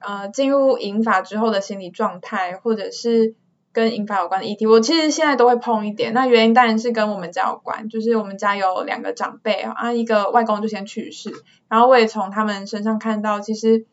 [0.00, 3.34] 呃进入银发之后的心理状态，或者是
[3.72, 6.12] 跟银发有关的议题，我其实现在都会碰一点。
[6.12, 11.30] 那原因当然是跟我们家有关，就是我们家有两个长辈啊，一个外公就先去世，
[11.68, 13.86] 然后我也从他们身上看到，其实。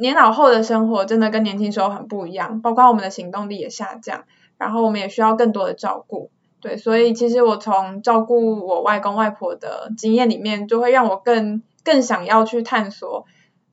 [0.00, 4.24] 年老后的生活真的跟年轻时候很不一样，包括我们的行动力也下降，
[4.58, 13.26] 然后我们也需要更多的照顾，对，所以其实我从照顾我外公外婆的经验里面，就会让我更更想要去探索，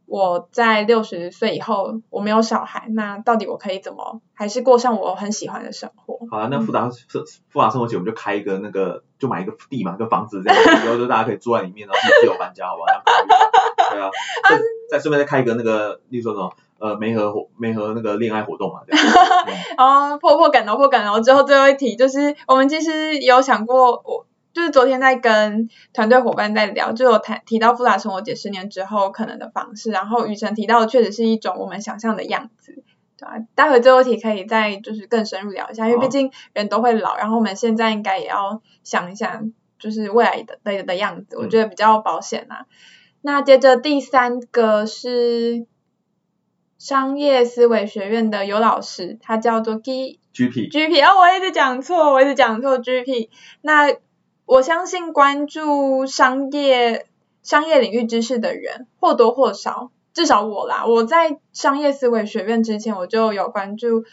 [0.05, 6.19] 我在六十岁以后我没有小孩，那到底我可以怎么还是过上我很喜欢的生活？
[6.29, 13.91] 好啊，那复杂生复杂生活节我们就开一个那个，就买一个地嘛，一个房子这样，以后就大家可以住在里面，然后自由搬家，好不好？
[13.91, 14.09] 对啊。
[14.89, 18.81] 再顺便再开一个那个，例如说什么，呃，媒合活媒合那个恋爱活动嘛，
[19.77, 21.19] 哦，破破梗哦，破梗哦。
[21.21, 32.73] 之后最后一题就是，我们其实有想过，我就是昨天在跟团队伙伴在聊，就有谈提到复杂生活节十年之后可能的方式，然后雨辰提到的确实是一种我们想象的样子，
[33.17, 33.33] 对吧？
[33.55, 42.65] 待会最后一题可以再就是更深入聊一下，因为毕竟人都会老，然后我们现在应该也要想一想，就是未来的的的样子，我觉得比较保险啊。
[43.21, 45.65] 那接着第三个是
[46.77, 53.29] 商业思维学院的尤老师，他叫做 G GP GP 哦，我一直讲错，我一直讲错 GP。
[53.61, 53.95] 那
[54.45, 57.07] 我相信关注商业
[57.41, 64.05] 商业领域知识的人或多或少，至少我啦，我在商业思维学院之前我就有关注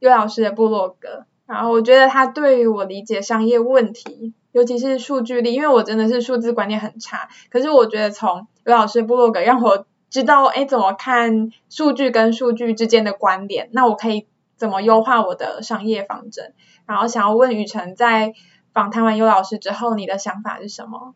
[0.00, 4.34] 尤老师的部落格，然后我觉得他对于我理解商业问题。
[4.52, 7.28] 尤其是数据力，因为我真的是数字观念很差。
[7.50, 16.54] 可是我觉得从刘老师部落格让我知道，哎，怎么看数据跟数据之间的关联，那我可以怎么优化我的商业方针？
[16.86, 18.34] 然后想要问雨辰，在
[18.72, 21.14] 访谈完尤老师之后，你的想法是什么？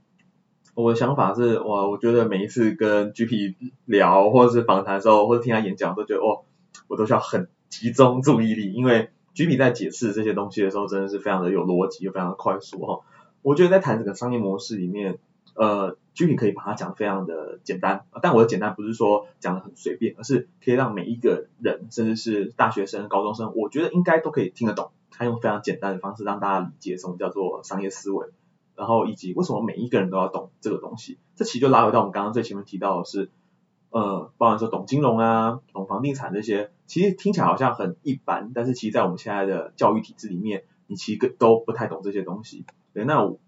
[0.75, 3.55] 我的想法是，哇我觉得每一次跟 GP
[3.87, 6.44] 聊或者是访谈的时候，或者听他演讲，都觉得哦，
[6.88, 13.01] 我都需要很集中注意力，因为 GP 在解释这些东西的时候，真的是非常的有逻辑，又非常的快速哈。
[13.47, 15.21] 我觉得在谈这个商业模式里面，
[15.55, 24.91] 呃，具体可以把它讲非常的简单，但我的简单不是说讲得很随便，而是可以让每一个人，甚至是大学生、高中生，我觉得应该都可以听得懂。
[25.13, 28.27] 他用非常简单的方式让大家理解什么叫做商业思维，
[28.75, 31.17] 然后以及为什么每一个人都要懂这个东西。
[31.37, 33.31] 这其实就拉回到我们刚刚最前面提到的是，
[33.91, 42.65] 呃，包含说懂金融啊、懂房地产这些，其实听起来好像很一般，但是其实在我们现在的教育体制里面，你其实都不太懂这些东西。
[42.97, 43.39] 对，那我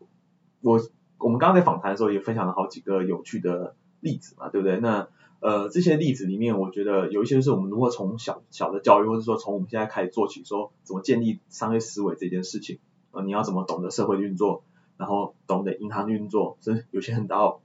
[1.17, 4.79] 我，们刚刚在访谈的时候也分享了好几个有趣的例子嘛，对不对？
[4.79, 5.09] 那
[5.41, 12.79] 呃这些例子里面，我觉得有一些是我们如何从小小的教育，或者说从我们现在开始做起，说怎么建立商业思维这件事情，
[13.11, 14.65] 呃你要怎么懂得社会运作，
[14.99, 17.63] 然后懂得银行运作，甚至有些很到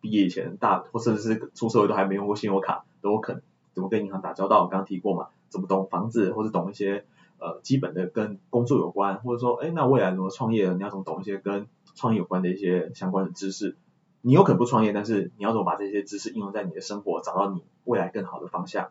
[0.00, 3.42] 毕业以前大或甚至是出社会都还没用过信用卡，都有可能
[3.74, 4.62] 怎么跟银行打交道？
[4.62, 7.04] 我刚刚提过嘛，怎么懂房子，或者懂一些
[7.44, 13.76] 呃基本的跟工作有关，或者说哎那未来怎么创业，你要怎么懂一些跟创业有关的一些相关的知识？
[14.22, 18.88] 你有可能不创业，但是你要怎么把这些知识应用在你的生活，找到你未来更好的方向？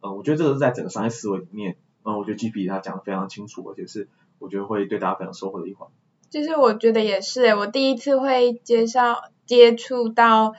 [0.00, 4.08] 嗯、我觉得这个是在整个商业思维里面，嗯、我觉得 GP 他讲的非常清楚，而且是
[4.40, 5.88] 我觉得会对大家非常收获的一环。
[6.28, 10.54] 其实我觉得也是，我第一次会介绍接触到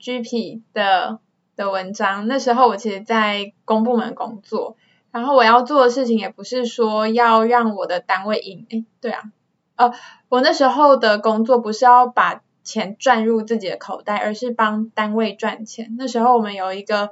[0.00, 1.20] GP 的
[1.54, 4.76] 的文章，那时候我其实在公部门工作，
[5.12, 9.22] 然后我要做的事情也不是说要让我的单位赢，哎，对啊，
[9.76, 9.92] 呃，
[10.28, 15.94] 我那时候的工作不是要把钱赚入自己的口袋，而是帮单位赚钱。
[15.98, 17.10] 那时候我们有一个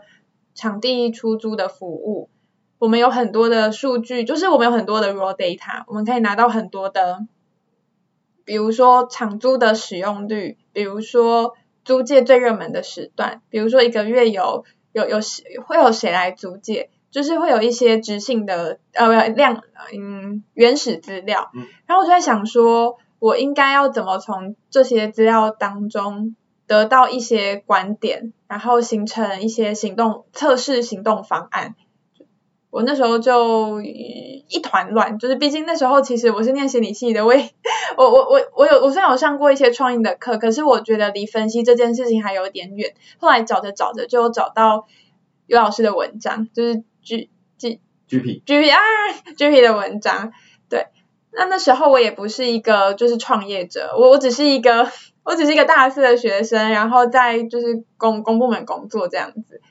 [0.55, 2.31] 场地出租的服务，
[2.79, 7.27] 我们有很多的数据，就是我们有很多的 raw data，我们可以拿到很多的。
[8.45, 19.63] 比如说场租的使用率，比如说租借最热门的时段，比如说一个月有有有谁会有谁来租借，就是会有一些直性的呃量
[19.95, 21.51] 嗯原始资料。
[21.87, 31.75] 然后我就在想说，我应该要怎么从这些资料当中得到一些观点，然后形成一些行动测试行动方案。
[32.71, 37.51] 我那时候就一团乱，就是毕竟那时候其实我是念心理系的，我也
[37.97, 42.95] 我我我我有我虽然有上过一些创意的课，可是我觉得离分析这件事情还有点远。
[43.19, 44.87] 后来找着找着就找到
[45.47, 48.79] 尤老师的文章，就是 G G G P G P 啊
[49.35, 50.33] G P 的文章，
[50.69, 50.89] 对。
[51.33, 54.91] 那那时候我也不是一个就是创业者，我我只是一个
[55.23, 59.63] 我只是一个大四的学生，然后在就是公公部门工作这样子。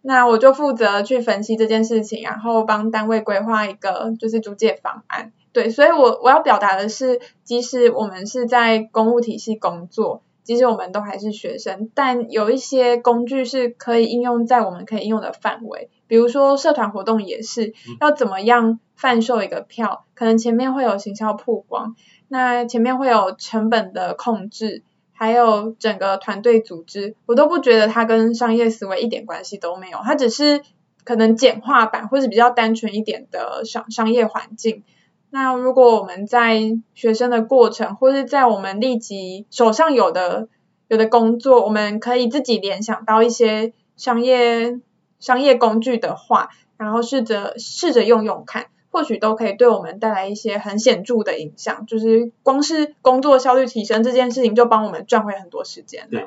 [0.00, 5.32] 那我就负责去分析这件事情，然后帮单位规划一个就是租借方案。
[5.52, 15.90] 对，所以我我要表达的是，即使我们是在公务体系工作，即使我们都还是学生，但有一些工具是可以应用在我们可以应用的范围。
[16.06, 21.96] 比如说社团活动也是，要怎么样贩售一个票，可能前面会有行销曝光，
[22.28, 24.82] 那前面会有成本的控制。
[25.18, 30.60] 还有整个团队组织，我都不觉得它跟商业思维一点关系都没有，它只是
[31.04, 34.84] 可能简化版或是比较单纯一点的商商业环境。
[35.30, 40.48] 那如果我们在学生的过程，或是在我们立即手上有的
[40.88, 44.80] 有的工作，我们可以自己联想到一些商业
[45.18, 48.66] 商业工具的话，然后试着试着用用看。
[48.88, 56.08] 或许都可以对我们带来一些很显著的影响，就是光是工作效率提升这件事情，就帮我们赚回很多时间了。
[56.08, 56.26] 对，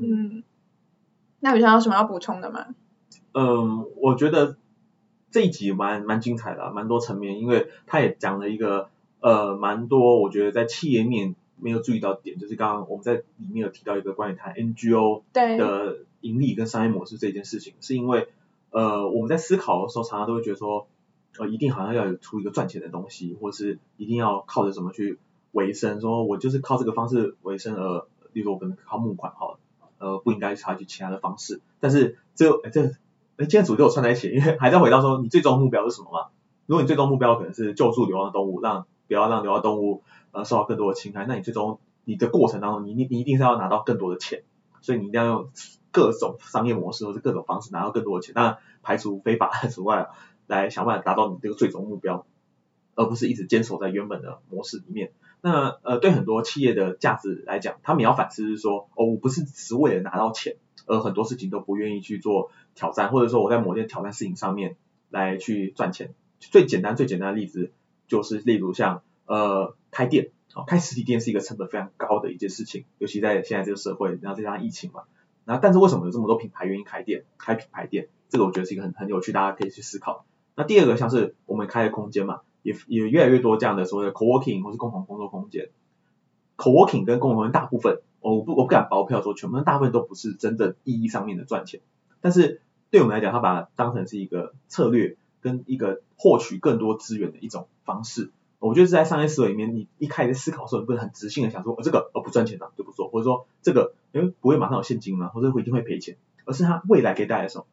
[0.00, 0.44] 嗯，
[1.40, 2.66] 那宇翔有什么要补充的吗？
[3.32, 4.54] 嗯，我觉得
[5.34, 18.28] 这一集蛮蛮精彩的，蛮多层面，因为他也讲了一个呃蛮多，我觉得在企业面没有注意到点，就是刚刚我们在里面有提到一个关于谈 NGO 的盈利跟商业模式这件事情，是因为
[18.70, 20.86] 呃我们在思考的时候，常常都会觉得说。
[21.36, 25.18] 呃，一定好像要有出一个赚钱的东西，或是一定要靠着什么去
[25.50, 26.00] 维生？
[26.00, 29.58] 说我就是靠这个方式维生，而例如我可能靠募款好了，
[29.98, 31.60] 呃，不应该采取其他的方式。
[31.80, 32.92] 但是这哎这
[33.36, 36.28] 哎，今天主题我串在一起，因为 还在回到说你最终目标是什么嘛？
[36.66, 44.44] 如果你最终目标可能是救助流浪动物，让不要让流浪动物呃受到更多的侵害，那你最终你的过程当中，你你你一定是要拿到更多的钱，
[44.80, 45.48] 所以你一定要用
[45.90, 50.08] 各种商业模式或者各种方式拿到更多的钱，当然排除非法除外。
[50.46, 52.26] 来想办法达到你这个最终目标，
[52.94, 55.10] 而不是一直坚守在原本的模式里面。
[55.40, 64.76] 那呃，对很多企业的价值来讲，他们也要反思是说，哦，我不是只为了拿到钱，而很多事情都不愿意去做挑战，或者说我在某件挑战事情上面
[65.10, 66.14] 来去赚钱。
[66.40, 67.72] 最简单最简单的例子
[68.06, 75.04] 就是，例如像呃开店，哦，开实体店是一个成本非常高的一件事情，尤其在现在这个社会，然后再加上疫情嘛。
[75.44, 78.08] 然后但是为什么有这么多品牌愿意开店，开品牌店？
[78.28, 80.26] 这个我觉得是一个很很有趣，大家可以去思考。
[80.56, 85.70] 那第二个像是我们开的空间嘛，也也越来越多这样的所谓的 co-working 或是共同工作空间。
[86.56, 91.80] co-working 跟共同大部分，我不我不敢包票说全部，大部分都不是真正意义上面的赚钱。
[92.20, 92.62] 但是
[92.94, 98.30] 对我们来讲，它把它当成是一个策略跟一个获取更多资源的一种方式。
[98.60, 107.64] 我觉得是在商业思维里面，你一开始思考的时候，你不能很直性的想说，哦这个哦不赚钱的就不做，或者说这个因为不会马上有现金嘛，或者会一定会赔钱，而是它未来可以带来什么？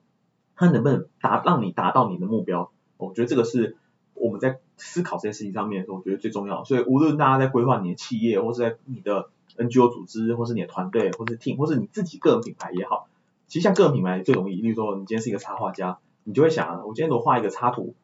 [0.56, 2.72] 它能不能达让你达到你的目标？
[2.98, 3.78] 我觉得这个是
[4.16, 6.64] 我们在思考这件事情上面的时候，我觉得最重要。
[6.64, 13.08] 所以无论大家在规划你的企业，或是在你的 NGO 组织，或是你的团队，或是 team，或是你自己个人品牌也好，
[13.52, 14.62] 其实像个人品牌最容易。
[14.62, 17.96] 例如说，你今天是一个插画家，你就会想啊，我今天如果画一个插图，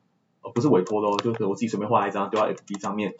[0.42, 3.16] 呃，不是委托的哦，就是我自己随便画一张丢到 FB 上面，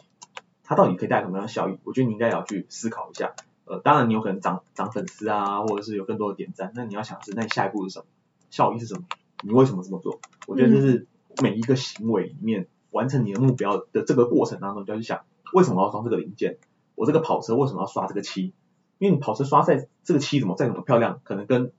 [0.62, 1.78] 它到底可以带来什么样的效益？
[1.86, 3.34] 我觉得你应该要去思考一下。
[3.64, 8.06] 呃，当然你有可能涨涨粉丝啊，或者是有更多的点赞，那你要想的是，那你下一步是什么？
[8.50, 9.04] 效益是什么？
[9.42, 10.20] 你为什么这么做？
[10.48, 11.08] 我觉得这是
[11.42, 15.22] 每一个行为里面完成你的目标的这个过程当中，就要去想，
[15.54, 16.58] 为什么要装这个零件？
[16.96, 18.52] 我这个跑车为什么要刷这个漆？
[18.98, 21.72] 因为你跑车刷在这个漆怎么再怎么漂亮，可能跟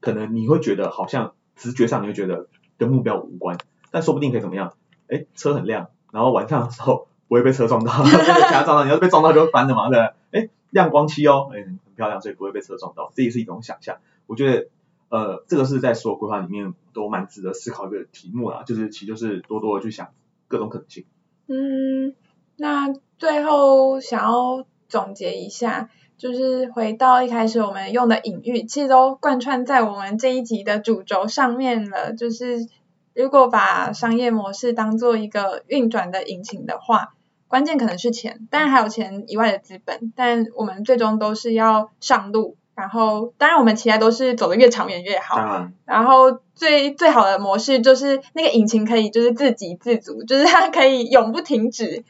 [0.00, 2.48] 可能你会觉得好像直觉上你会觉得
[2.78, 3.58] 跟目标无关，
[3.90, 4.74] 但说不定可以怎么样？
[5.08, 10.40] 哎，车很亮，然后晚上的时候不会被车撞到， 被其他撞到，你要被撞到就翻了嘛，对不对？
[10.40, 13.98] 哎，亮光漆哦，哎，很漂亮，所以不会被车撞到，这也是一种想象。
[14.26, 14.68] 我觉得。
[15.12, 20.10] 呃，这个是在所有规划里面都蛮值得思考一个题目啦，就是其实就是多多的去想
[20.46, 21.04] 各种可能性。
[21.48, 22.14] 嗯，
[22.54, 25.90] 那最后想要总结一下，
[26.20, 32.12] 就是回到一开始我们用的隐喻，其实都贯穿在我们这一集的主轴上面了。
[32.12, 32.66] 就是
[33.14, 37.14] 如果把商业模式当做一个运转的引擎的话，
[37.48, 42.58] 关键可能是钱，当然还有钱以外的资本，但我们最终都是要上路。
[42.74, 45.36] 然后，当然我们期待都是走得越长远越好。
[45.38, 52.04] 嗯、然后最最好的模式就是那个引擎可以就是自给自足，就是它可以永不停止。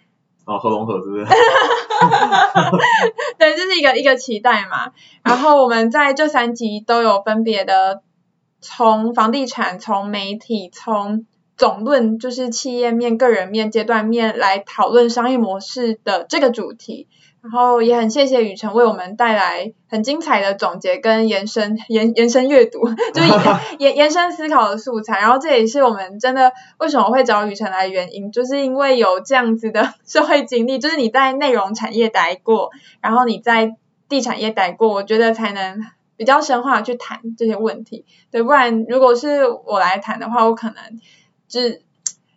[0.51, 1.25] 哦，合龙河是不是？
[3.39, 4.91] 对，这是一个一个期待嘛。
[5.23, 8.03] 然后我们在这三集都有分别的
[8.61, 11.25] 从房地产、从媒体、从
[11.57, 17.07] 总论，就是企业面、个人面、阶段面来讨论商业模式的这个主题。
[17.43, 22.80] 然后也很谢谢雨辰为我们带来很精彩的总结跟延伸延延伸阅读，
[23.14, 23.32] 就是
[23.78, 25.18] 延延伸思考的素材。
[25.20, 32.70] 然后这也是我们真的为什么会找雨辰来的原因，就是因为有这样子的 社会经历，就是你在内容产业待过，
[33.01, 33.74] 然后你在
[34.09, 35.80] 地产业待过，我觉得才能
[36.18, 38.05] 比较深化去谈这些问题。
[38.30, 40.76] 对，不然如果是我来谈的话，我可能
[41.49, 41.82] 只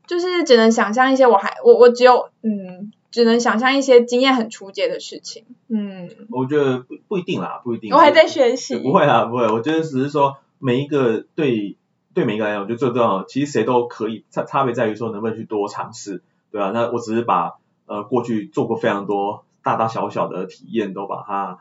[0.08, 2.94] 就是只能想象一些我还我我只有嗯。
[3.14, 7.94] 只能想象一些经验很初阶的事情，嗯，我觉得不不一定啦，不一定。
[7.94, 8.80] 我还在学习。
[8.80, 9.44] 不会啦，不会。
[9.50, 11.78] 我觉得只是说每一个对
[12.16, 16.72] 对每一个人来讲，我觉得最重要的，其实谁都可以，差差别在于说能不能去多尝试，对啊？
[16.74, 21.60] 那我只是把呃过去做过非常多大大小小的体验，都把它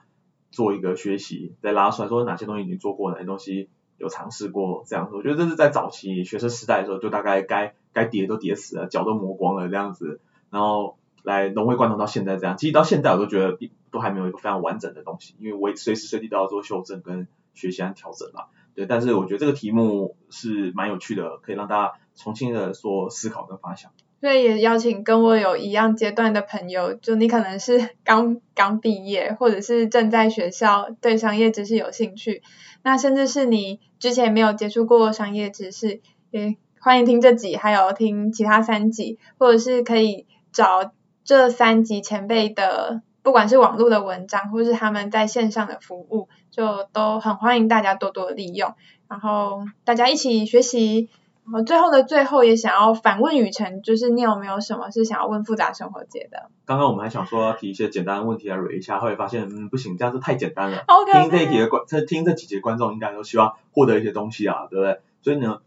[0.51, 5.17] 做一个学习，再拉出来说哪些东西已经做过，哪些东西有尝试过，这样子。
[5.17, 10.97] 我觉得这是在早期学生时代的时候，就大概该该跌都跌死了，脚都磨光了这样子，然后。
[11.23, 13.57] 来融会贯通到现在这样，其实到现在我都觉得
[13.91, 18.47] 都还没有一个非常完整的东西，因为我随时随地都要做修正跟学习和调整嘛。
[18.75, 23.93] 对，但是我觉得这个题目是蛮有趣的，可以让大家重新的做思考跟发想。
[24.21, 32.43] 所以也邀请跟我有一样阶段的朋友，就你可能是刚刚毕业，或者是正在学校对商业知识有兴趣，
[32.83, 36.01] 那甚至是你之前没有接触过商业知识，
[36.31, 40.93] 也欢迎听这集，还有听其他三集，或者是可以找。
[41.25, 48.75] 这三级前辈的，不管是网络的文章，或是他们在线上的服务，就都很欢迎大家多多利用，
[49.09, 51.09] 然后大家一起学习。
[51.45, 56.51] 然后最后的最后，也想要反问雨辰，就是你有没有什么是想要问复杂生活节的？
[56.65, 60.85] 刚刚我们还想说要提一些简单的问题来捋一下，后来发现嗯不行，这样子太简单了。
[60.87, 61.13] OK。
[61.13, 65.01] 听这一集的观，这听这几节观众应该都希望获得一些东西啊，对不对？
[65.23, 65.59] 所以呢，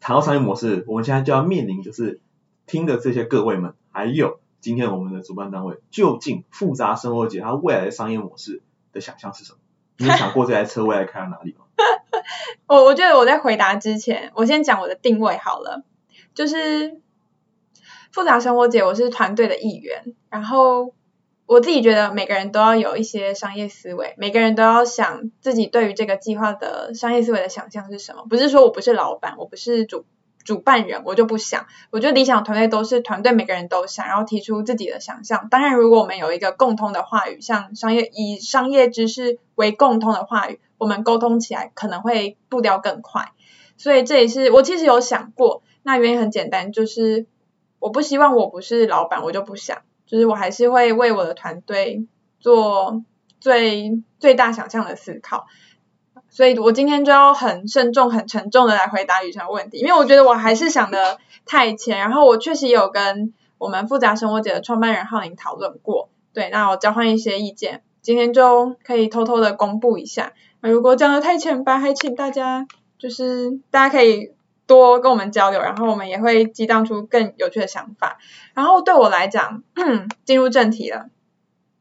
[0.00, 2.22] 谈到商业模式，我们现在就要面临就是
[2.64, 4.40] 听的这些各位们，还有。
[4.62, 9.58] 今天我们的主办单位究竟复杂生活节它未来的商业模式的想象是什么？
[9.98, 11.64] 你有想过这台车未来开到哪里吗？
[12.66, 15.82] 我我觉得我在回答之前，我先讲我的定位好了。
[16.32, 17.00] 就是
[18.12, 20.94] 复杂生活节，我是团队的一员，然后
[21.46, 28.24] 我自己觉得每个人都要有一些商业思维，每个人都要想自己对于这个计划的商业思维的想象是什么。
[28.30, 30.04] 不是说我不是老板，我不是主。
[30.44, 35.48] 主办人我就不想，我觉得理想团队都是团队每个人都想要提出自己的想象。
[35.48, 43.32] 当然，如果我们有一个共通的话语，像商业以商业知识为共通的话语，我们沟通起来可能会步调更快。
[43.76, 47.26] 所以这也是我其实有想过，那原因很简单，就是
[47.78, 52.06] 我不希望我不是老板，我就不想，就是我还是会为我的团队
[52.38, 53.02] 做
[53.40, 55.46] 最最大想象的思考。
[56.32, 61.98] 所以我今天就要很慎重、很沉重的来回答宇程的问题，因为我觉得我还是想的太浅。
[61.98, 70.32] 然后我确实有跟我们复杂生活节的创办人浩宁讨论过，对，那我交换一些意见，今天就可以偷偷的公布一下。
[70.62, 72.66] 那如果讲的太浅白，还请大家
[72.98, 74.32] 就是大家可以
[74.66, 78.16] 多跟我们交流，然后我们也会激荡出更有趣的想法。
[78.54, 79.62] 然后对我来讲，
[80.24, 81.10] 进入正题了，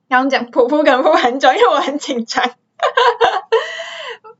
[0.09, 2.51] 刚讲噗噗跟不很久，因为我很紧张。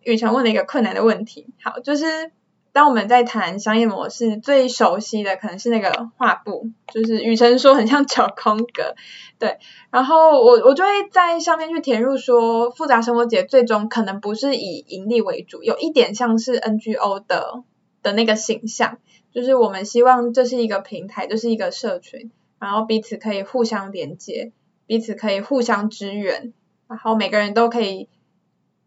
[0.04, 2.32] 宇程问了一个困难的问题，好，就是
[2.72, 8.95] 当我们在谈商业模式，最熟悉的可能是那个画布，就是雨辰说很像九宫格，
[9.39, 9.60] 对。
[9.91, 17.64] 然后我我就会在上面去填入说，复杂生活节最终可能不是以盈利为主，有一点像是 NGO 的
[18.02, 18.99] 的那个形象，
[19.34, 24.54] 就是我们希望这是一个平台，这是一个社群，然后彼此可以互相连接，
[24.88, 26.54] 彼此可以互相支援，
[26.88, 28.08] 然后每个人都可以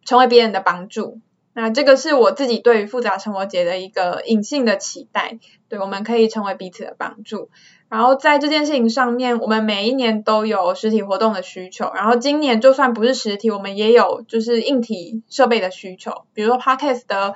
[0.05, 1.20] 成为别人的帮助。
[1.57, 5.38] 那这个是我自己对于复杂生活节的一个隐性的期待，
[5.68, 7.48] 对，我们可以成为彼此的帮助。
[7.88, 17.34] 然后在这件事情上面，我们每一年都有实体活动的需求，然后今年就算不是实体，我们也有就是硬体设备的需求，比如说 Podcast 的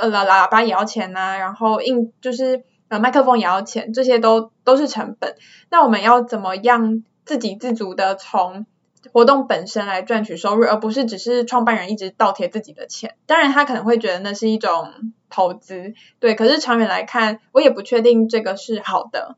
[0.00, 5.34] 呃喇喇叭也要钱呐、啊，然后硬就是呃麦克风也要钱，这些都都是成本。
[5.68, 8.64] 那我们要怎么样自给自足的从
[9.10, 13.16] 活动本身来赚取收入，而不是只是创办人一直倒贴自己的钱。
[13.26, 14.92] 当然，他可能会觉得那是一种
[15.28, 16.36] 投资，对。
[16.36, 19.36] 可是长远来看，我也不确定这个是好的，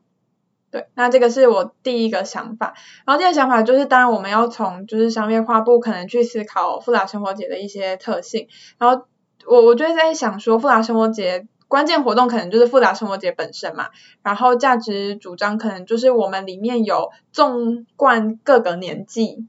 [0.69, 0.85] 对。
[0.93, 2.75] 那这个是我第一个想法。
[3.05, 8.47] 然后第二个想法就是，当然我们要从就是商业画布可能去思考复杂生活节的一些特性。
[8.77, 9.05] 然后
[9.47, 13.89] 我我就在想说，复杂生活节关键活动可能就是复杂生活节本身嘛。
[14.21, 19.47] 然后价值主张可能就是我们里面有纵贯各个年纪。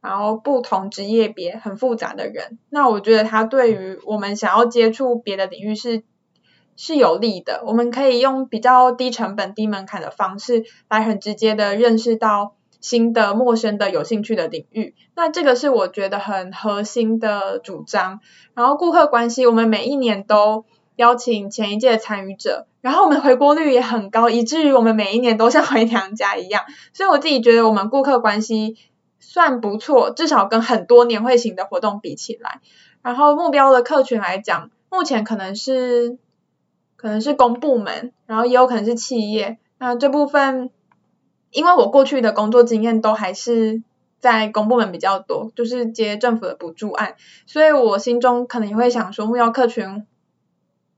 [0.00, 6.02] 然后不同职业别很复杂的人，那我觉得他对于我们想要接触别的领域是
[6.74, 7.62] 是有利的。
[7.66, 14.94] 我们可以用比较低成本、低门槛的方式来很直接的认识到新的、陌生的、有兴趣的领域。
[15.14, 18.20] 那这个是我觉得很核心的主张。
[18.54, 20.64] 然后顾客关系，我们每一年都
[20.96, 26.64] 邀请前一届的参与者，然后我们回锅率也很高，以至于我们每一年都像回娘家一样。
[26.94, 28.78] 所以我自己觉得我们顾客关系。
[29.32, 32.60] 算不错，至少跟很多年会型的活动比起来，
[33.00, 36.18] 然后目标的客群来讲，目前可能是
[36.96, 39.58] 可能是公部门，然后也有可能是企业。
[39.78, 40.70] 那这部分，
[41.52, 43.84] 因为我过去的工作经验都还是
[44.18, 47.14] 在公部门比较多，就是接政府的补助案，
[47.46, 50.08] 所以我心中可能也会想说，目标客群。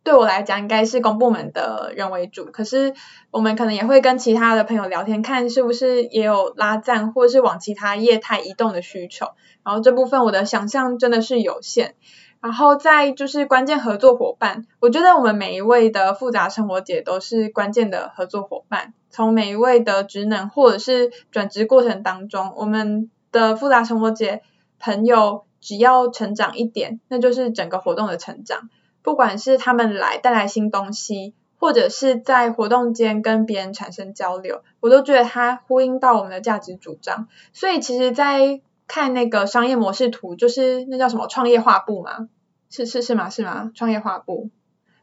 [0.04, 2.46] 对我来讲，应该是公部门的人为主。
[2.46, 2.94] 可是
[3.30, 9.26] 我们可能也会跟其他的朋友聊天，看是不是也有拉赞或者是往其他业态移动的需求。
[9.64, 11.94] 然后这部分我的想象真的是有限。
[12.40, 18.94] 然后再就是关键合作伙伴，我觉得我们每一位的复杂生活节都是关键的合作伙伴。
[19.10, 24.42] 从每一位的职能或者是转职过程当中，我们的复杂生活节
[24.80, 28.68] 朋友只要成长一点，那就是整个活动的成长。
[29.02, 37.28] 不管是他们来带来新东西，或者是在活动间跟别人产生交流，我都觉得它呼应到我们的价值主张。
[37.52, 42.28] 所以其实，在看那个商业模式图，就是那叫什么创业画布吗？
[42.70, 43.28] 是是是吗？
[43.30, 43.70] 是吗？
[43.74, 44.50] 创业画布。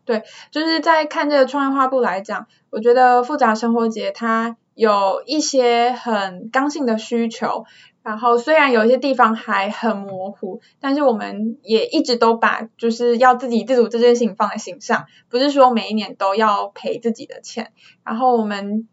[0.05, 7.65] 对，就是在看这个创业画布来讲，我觉得复杂生活节它有一些很刚性的需求。
[8.09, 17.71] 然后虽然有一些地方还很模糊，但是我们也一直都把就是要自给自足这件事情放在心上，不是说每一年都要赔自己的钱。
[18.03, 18.87] 然后我们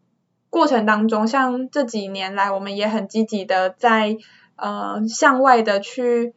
[0.50, 4.18] 过程当中，像这几年来，我们也很积极的在
[4.56, 6.34] 呃向外的去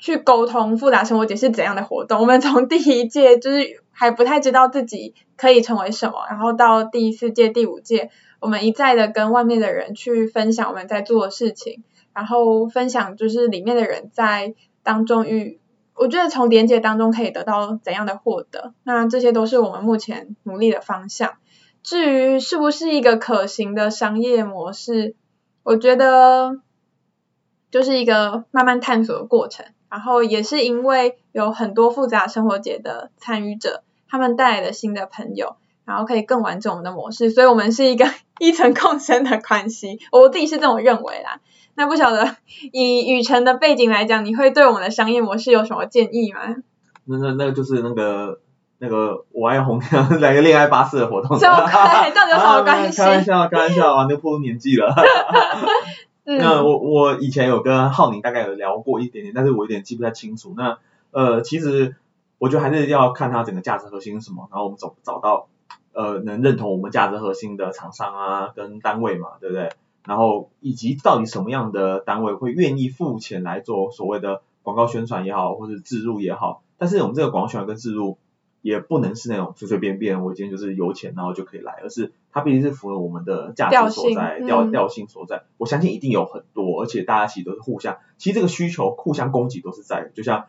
[0.00, 2.18] 去沟通复杂生活节是怎样的活动。
[2.20, 8.10] 我们从第一届就是还不太知道自己可以成为什么，然后到第四届、第五届。
[8.42, 15.60] 我们一再的跟外面的人去分享我们在做的事情，然后分享就是里面的人在当中与，
[15.94, 21.34] 我觉得从连接当中可以得到怎样的获得，那这些都是我们目前努力的方向。
[21.84, 25.14] 至于是不是一个可行的商业模式，
[25.62, 26.58] 我觉得
[27.70, 35.54] 就是一个慢慢探索的过程，然后也是因为有很多复杂生活节的参与者，他们带来的新的朋友。
[35.84, 38.06] 然后可以更完整我们的模式，所以我们是一个
[38.38, 41.40] 一层共生的关系，我自己是这么认为啦。
[41.74, 42.36] 那不晓得
[42.72, 46.40] 以雨辰的背景来讲，你会对我们的商业模式有什么建议吗？
[47.06, 48.38] 那那那个就是那个
[48.78, 53.00] 那个我爱红娘 来个恋爱巴士的活动，这么快，到底有什么关系？
[53.02, 54.94] 开玩笑，开玩笑啊，那破年纪了。
[56.24, 60.54] 那我我以前有跟浩宁大概有聊过一点点，但是我有点记不太清楚。
[60.56, 60.78] 那
[61.10, 61.96] 呃，其实
[62.38, 65.48] 我觉得还是要看它整个价值核心是什么，然后我们找找到。
[65.92, 69.70] 呃，能认同我们价值核心的厂商啊，跟单位嘛，对不对？
[70.06, 76.62] 然后以及到底什么样的单位会愿意付钱来做所谓的广告宣传也好，或者置入也好。
[76.78, 78.18] 但是我们这个广告宣传跟置入
[78.62, 85.44] 也不能是那种随随便便，我今天就是有钱然后就可以来，而是它必须是符合我们的价值所在，调调性所在。
[85.58, 90.46] 我相信一定有很多，而且大家其实都是互相，其实这个需求互相供给都是在的，就像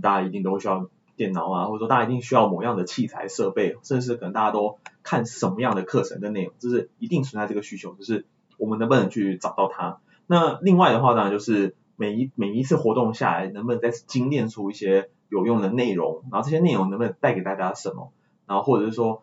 [0.00, 0.88] 大家一定都会需要。
[1.16, 8.26] 电脑啊，或者说大家一定需要某样的器材设备，甚至是可能大家都看什么样的课程跟内容，就是一定存在这个需求，就是
[8.58, 9.98] 我们能不能去找到它。
[10.26, 18.12] 那另外的话当然就是每一每一次活动下来，能不能再精炼出一些有用的内容，然后这些内容能不能带给大家什么，
[18.46, 19.22] 然后或者是说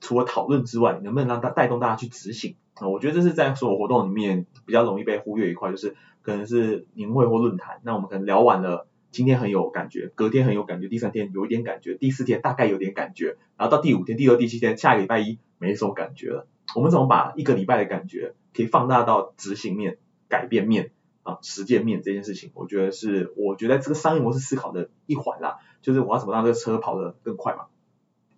[0.00, 2.88] 除了讨论之外，能不能让它带动大家去执行啊？
[2.88, 8.86] 我觉得这是在所有活动里面比较容易被忽略一块，就是可能是年会或论坛，那我们可能聊完了。
[9.10, 16.46] 今天很有感觉，隔天很有感觉，第三天有一点感觉，第四天大概有点感觉，然后到第五天、第六、第七天，下个礼拜一没什么感觉了。
[16.76, 19.96] 我们怎么把一个礼拜的感觉可以放大到执行面、
[20.28, 20.90] 改变面
[21.22, 22.50] 啊、实践面这件事情？
[22.54, 27.66] 我觉得是，我觉得这个商业模式思考的一环啦，就是我要怎么让这个车跑得更快嘛。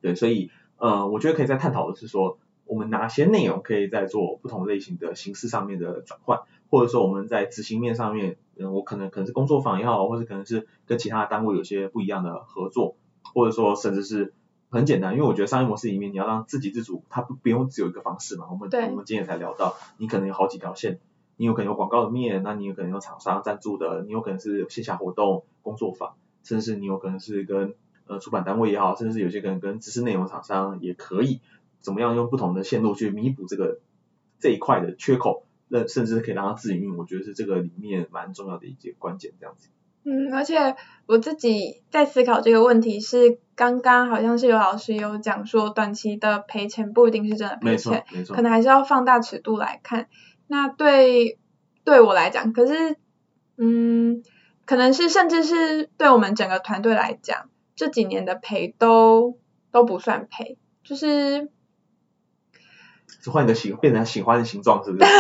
[0.01, 8.37] 对，所以呃，我觉得可以再探讨的是说，我们哪些内容可以在做不同类型的形式上面的转换，或者说我们在执行面上面。
[8.61, 12.97] 嗯，我可能可能是工作坊也好，或者可能是跟其他单位有些不一样的合作，
[13.33, 14.35] 或者说甚至是
[14.69, 18.47] 很简单，因为我觉得商业模式里面你要让自给自足，它不不用只有一个方式嘛。
[18.51, 21.01] 我们我们今天才聊到，你可能有好几条线，
[21.37, 27.75] 你有可能有广告的面，那你有可能有厂商赞助的，你有可能是线下活动、工作坊，甚至是你有可能是跟
[28.07, 31.41] 呃出版单位也好，甚至是有些可能跟知识内容厂商也可以，
[31.81, 33.81] 怎么样用不同的线路去弥补这个
[34.39, 35.45] 这一块的缺口。
[35.73, 39.69] 那甚至可以让他自己运，我觉得是这个里面蛮重要的一节关键，这样子。
[40.03, 40.75] 嗯，而且
[41.07, 50.09] 我自己在思考这个问题是，刚刚好像是有老师有讲说，短期的赔钱不一定是真的赔钱，可能还是要放大尺度来看。
[50.49, 51.39] 那对
[51.85, 52.97] 对我来讲，可是
[53.57, 54.25] 嗯，
[54.65, 59.39] 可能是甚至是对我们整个团队来讲，这几年的赔都
[59.71, 61.49] 都不算赔，就是。
[63.23, 65.05] 是换你的形变成喜欢的形状，是不是？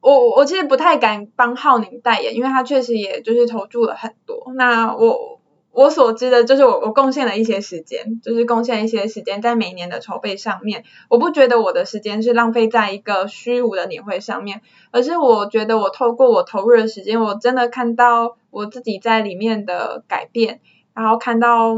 [0.00, 4.52] 我我其实不太敢帮浩宁代言，因为他确实也就是投注了很多。
[4.54, 5.38] 那我
[5.70, 10.84] 我所知的就是我我贡献了一些时间，就是贡献一些时间在每年的筹备上面。
[11.08, 20.60] 我不觉得我的时间是浪费在一个虚无的年会上面，而是我觉得我透过我投入的时间，我真的看到我自己在里面的改变，
[20.94, 21.76] 然后看到。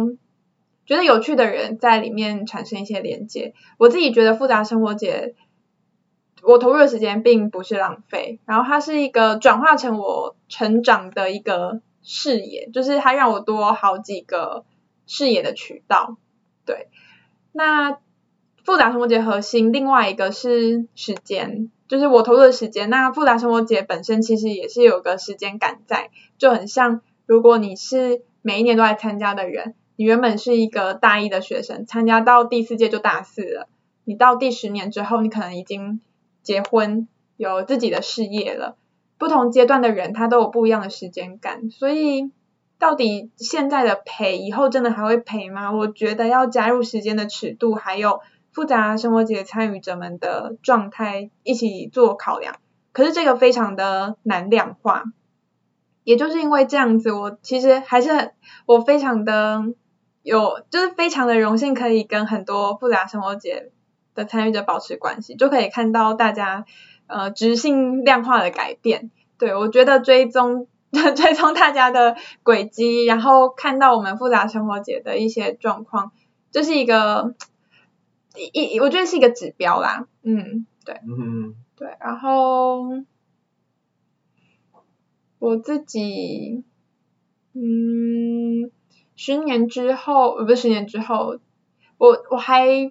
[0.91, 5.37] 觉得有趣的人在里面产生一些连接，我自己觉得复杂生活节，
[6.43, 14.65] 我投入的时间并不是浪费，然后它是一个转化成我成长的一个视野，就是它让我多好几个
[15.07, 16.17] 视野的渠道。
[16.67, 16.89] 对，
[17.53, 17.99] 那
[18.65, 22.91] 复杂生活节核心另外一个是时间，就是我投入的时间。
[22.91, 29.77] 那复杂生活节本身其实也是有个时间感在，就很像如果你是每一年都来参加的人。
[30.01, 33.69] 你原本是一个大一的学生，参加到第四届就大四了。
[34.05, 36.01] 你到第十年之后，你可能已经
[36.43, 38.79] 结婚，有自己的事业了。
[39.19, 41.69] 不同阶段的人，他都有不一样的时间感。
[41.69, 42.33] 所以，
[42.79, 45.71] 到底现在的陪，以后真的还会陪吗？
[45.71, 48.21] 我觉得要加入时间的尺度，还有
[48.55, 52.57] 复杂生活节参与者们的状态一起做考量。
[52.93, 55.05] 可是这个非常的难量化。
[56.05, 58.33] 也就是因为这样子，我其实还是，
[58.65, 59.75] 我非常的。
[60.23, 63.73] 有，就是非常的荣幸可以跟很多复杂生活节
[64.15, 66.67] 的参与者保持关系，就可以看到大家
[67.07, 69.11] 呃质性量化的改变。
[69.39, 76.13] 对，我觉得追踪 追踪大家的轨迹，然后看到我们复杂生活节的一些状况，
[76.51, 77.35] 这、就是一个
[78.53, 80.07] 一我觉得是一个指标啦。
[80.23, 82.83] 嗯，对，嗯，对，然后
[85.39, 86.63] 我自己，
[87.55, 88.71] 嗯。
[89.23, 91.39] 十年之后，呃，不是十年之后，
[91.99, 92.91] 我我还，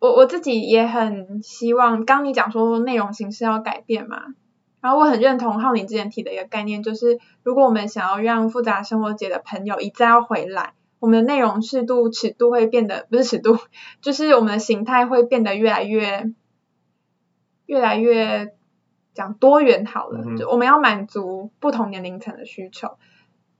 [0.00, 4.34] 我我自己也很希望，刚你讲说内容形式要改变嘛，
[4.80, 13.58] 然后我很认同浩宁之前提的一个概念，就是如果我们想要让复杂生活节的朋友一再要回来，我们的内容适度尺度会变得，不是尺度，
[14.02, 16.32] 就是我们的形态会变得越来越，
[17.66, 18.56] 越来越
[19.14, 22.98] 讲多元好了，就我们要满足不同年龄层的需求。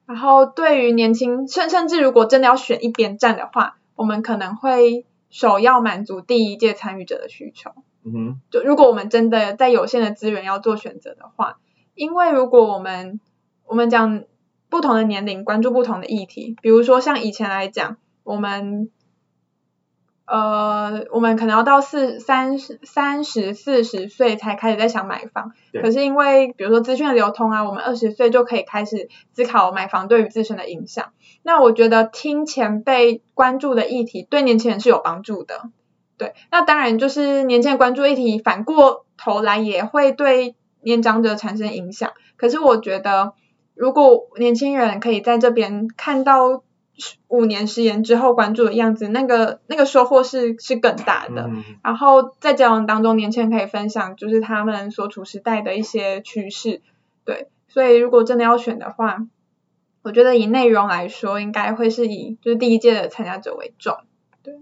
[0.06, 7.72] 然后对于年轻，甚甚至如果真的要选一边站的话，我们可能会首要满足第一届参与者的需求。
[8.04, 8.40] 嗯哼。
[8.50, 11.58] 就如果我们真的在有限的资源要做选择的话，
[11.94, 13.20] 因为如果我们
[13.66, 14.22] 我们讲
[14.68, 18.90] 不同的年龄关注不同的议题，比如说像以前来讲，我们。
[20.26, 31.12] 呃，我们可能要到四三十三十四十岁才开始在想买房，可是因为比如说资讯的流通啊，我们二十岁就可以开始思考买房对于自身的影响。
[31.42, 35.70] 那我觉得听前辈关注的议题对年轻人是有帮助的，
[36.18, 36.34] 对。
[36.50, 42.12] 那当然就是年轻人关注议题，反过头来也会对年长者产生影响。
[42.36, 43.34] 可是我觉得
[43.74, 46.64] 如果年轻人可以在这边看到
[47.28, 51.42] 五年、十年之后关注的样子，那个那个收获是是更大的。
[51.48, 56.80] 嗯、然后在交往当中，年轻人可以分享就是他们所处时代的一些趋势，
[57.24, 57.48] 对。
[57.68, 59.26] 所以如果真的要选的话，
[60.02, 63.98] 我觉得以内容来说，应该会是以就是第一届的参加者为重。
[64.42, 64.54] 对，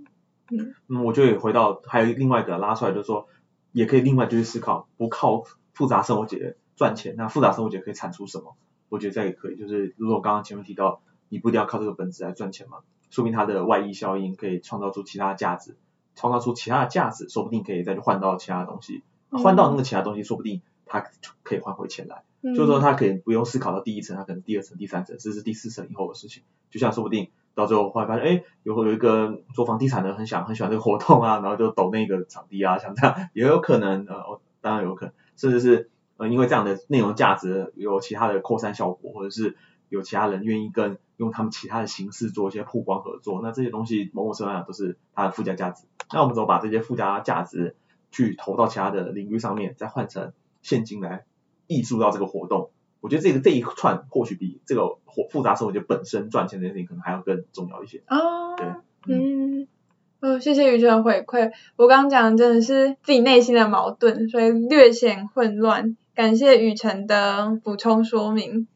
[0.51, 0.75] 嗯。
[0.89, 3.29] 嗯，我觉得也回到还有另外一个拉出来，就是说，
[3.71, 8.57] 也可以另外就是思考，不靠复杂生活节赚钱，那复杂生活节可以产出什么？
[8.89, 12.79] 我觉得这也可以，就是如果刚刚前面提到，你不一定要靠这个本质来赚钱嘛，
[13.11, 15.77] 说明它的外溢效应可以创造出其他的价值，
[16.15, 21.05] 创造出其他的价值，说不定可以再去换到其他的东西，换到那个其他东西，说不定它
[21.43, 35.91] 可以换回钱来，嗯、就是说它可以不用思考到第一层，它可能第二层、第三层，甚至是第四层以后的事情，就像说不定到最后会发现，哎，有有一个做房地产的很想很喜欢这个活动啊，然后就抖那个场地啊，像这样也有可能，呃，当然有可能，甚至是。
[36.17, 39.57] 呃，因为这样的内容价值有其他的扩散效果，或者是
[39.89, 45.85] 有其他人愿意跟用他们其他的形式做一些曝光合作，那这些东西某种程度上都是它的附加价值。
[46.13, 47.77] 那我们怎么把这些附加价值
[48.11, 50.33] 去投到其他的领域上面，再换成
[50.63, 51.25] 现金来
[51.67, 52.71] 溢注到这个活动？
[53.01, 58.03] 我觉得这个这一串或许比这个复复杂生活节本身赚钱这件事情可能还要更重要一些。
[58.09, 58.67] 哦，对，
[59.07, 59.61] 嗯。
[59.61, 59.69] 嗯
[60.21, 61.53] 哦，谢谢宇辰的回馈。
[61.77, 65.99] 我刚刚讲的真的是自己内心的矛盾，所以略显混乱。
[66.15, 68.67] 感谢雨辰的补充说明。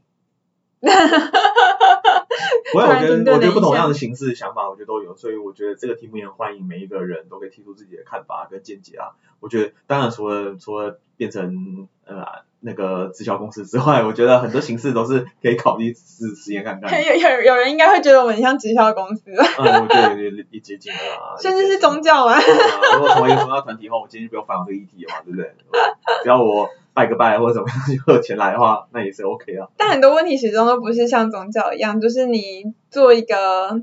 [0.82, 2.26] 哈哈哈哈哈。
[2.74, 9.16] 我我觉得我觉得不同样的形式想法，我觉得都有，所以我觉得这个题目也很欢迎每一个人都可以提出自己的看法跟见解啊。
[9.40, 12.46] 我觉得当然除了除了变成呃。
[12.60, 17.04] 那个直销公司之外，我觉得很多形式都是可以考虑试实验看看。
[17.04, 19.30] 有有有人应该会觉得我们很像直销公司。
[19.30, 21.38] 嗯，我觉得有点也接近了啊。
[21.40, 22.36] 甚至是宗教啊。
[22.94, 25.54] 如果成为一个宗教团体的话，我今天就不用反这个议题了嘛，对不对？
[26.24, 26.68] 只要我
[26.98, 29.68] 拜个拜或者怎么样就有钱来的话，那也是 OK 啊。
[29.76, 33.82] 但很多问题始终都不是像宗教一样，就是你做一个。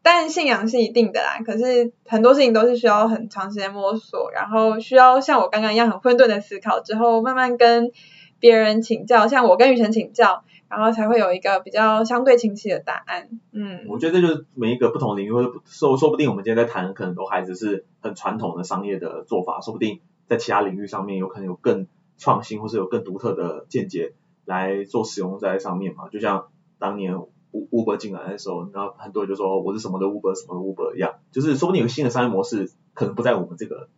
[0.00, 7.90] 但信仰是一定的啦，可是很多事情都是需要很长时间摸索，然后需要像我刚刚一样很混沌的思考之后，慢慢跟
[8.38, 13.28] 别人请教，像我跟雨辰请教，然后才会有一个比较相对清晰的答案。
[13.52, 21.86] 嗯，我觉得这就是每一个不同领域，或者说说不定我们今天在谈，可能都还只是很传统的商业的做法，说不定在其他领域上面有可能有更
[22.18, 24.12] 创新，或是有更独特的见解
[24.44, 26.48] 来做使用在上面嘛，就像
[26.78, 27.18] 当年。
[27.50, 33.88] Uber 进来的时候，然后很多人就说我是什么的 Uber，什么的 Uber 一样，就是说不定有个新的商业模式，可能不在我们这个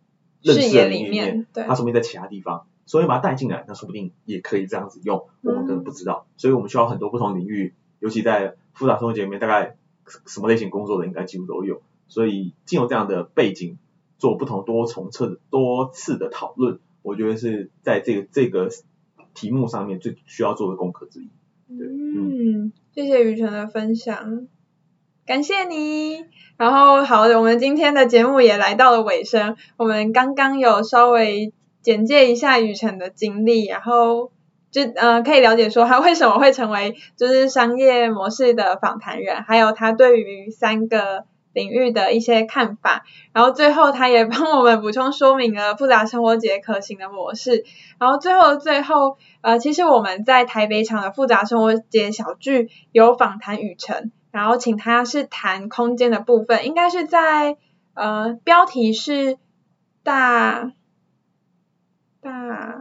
[0.41, 9.75] 认识的领域里面，对，它说不定在其他地方，所以把它带进来，那说不定也可以这样子用，我们可能不知道，嗯、所以我们需要很多不同领域，尤其在复杂生活节里面，大概
[10.25, 13.77] 什么类型工作的应该几乎都有，所以进入这样的背景，
[14.17, 18.69] 做不同多重次多次的讨论，我觉得是在这个这个
[19.33, 21.29] 题目上面最需要做的功课之一。
[21.77, 24.47] 对嗯，谢谢雨辰的分享，
[25.25, 26.25] 感谢你。
[26.57, 29.55] 然后好，我们今天的节目也来到了尾声。
[29.77, 34.31] 我们刚刚有稍微简介一下雨辰的经历，然后
[34.69, 41.25] 就呃可以了解说他为什么会成为就是商业模式的访谈人，还有他对于三个。
[41.53, 47.65] 领域的一些看法，然后最后他也帮我们补充说明了 复杂生活节可行的模式，
[47.99, 57.57] 然后最后最后呃，其实我们在台北场的复杂生活节小聚有访谈宇辰，然后请他是谈空间的部分，应该是在
[57.93, 59.37] 呃标题是
[60.03, 60.71] 大
[62.21, 62.79] 大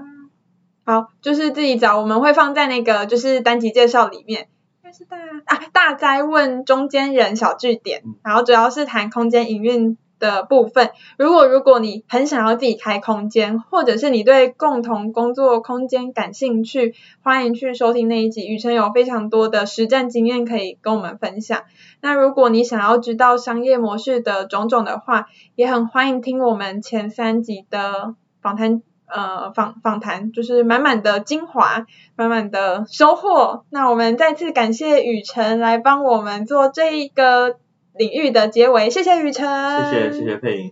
[0.84, 4.48] 好，就是自己找，我们会放在那个就是单集介绍里面。
[4.92, 10.90] 是大啊，大灾问中间人小据点，然后主要是谈空间营运的部分。
[11.16, 18.48] 如果如果你很想要自己开空间，或者是你对共同工作空间感兴趣，欢迎去收听那一集。
[18.48, 21.62] 雨辰有非常多的实战经验可以跟我们分享。
[22.00, 28.82] 那如果你想要知道商业模式的种种的话，也很欢迎听我们前三集的访谈。
[29.12, 31.86] 呃，访访谈就是满满的精华，
[32.16, 33.64] 满满的收获。
[33.70, 37.56] 那我们再次感谢雨辰来帮我们做这一个
[37.94, 39.90] 领域的结尾，谢谢雨辰。
[39.90, 40.68] 谢谢谢谢佩莹。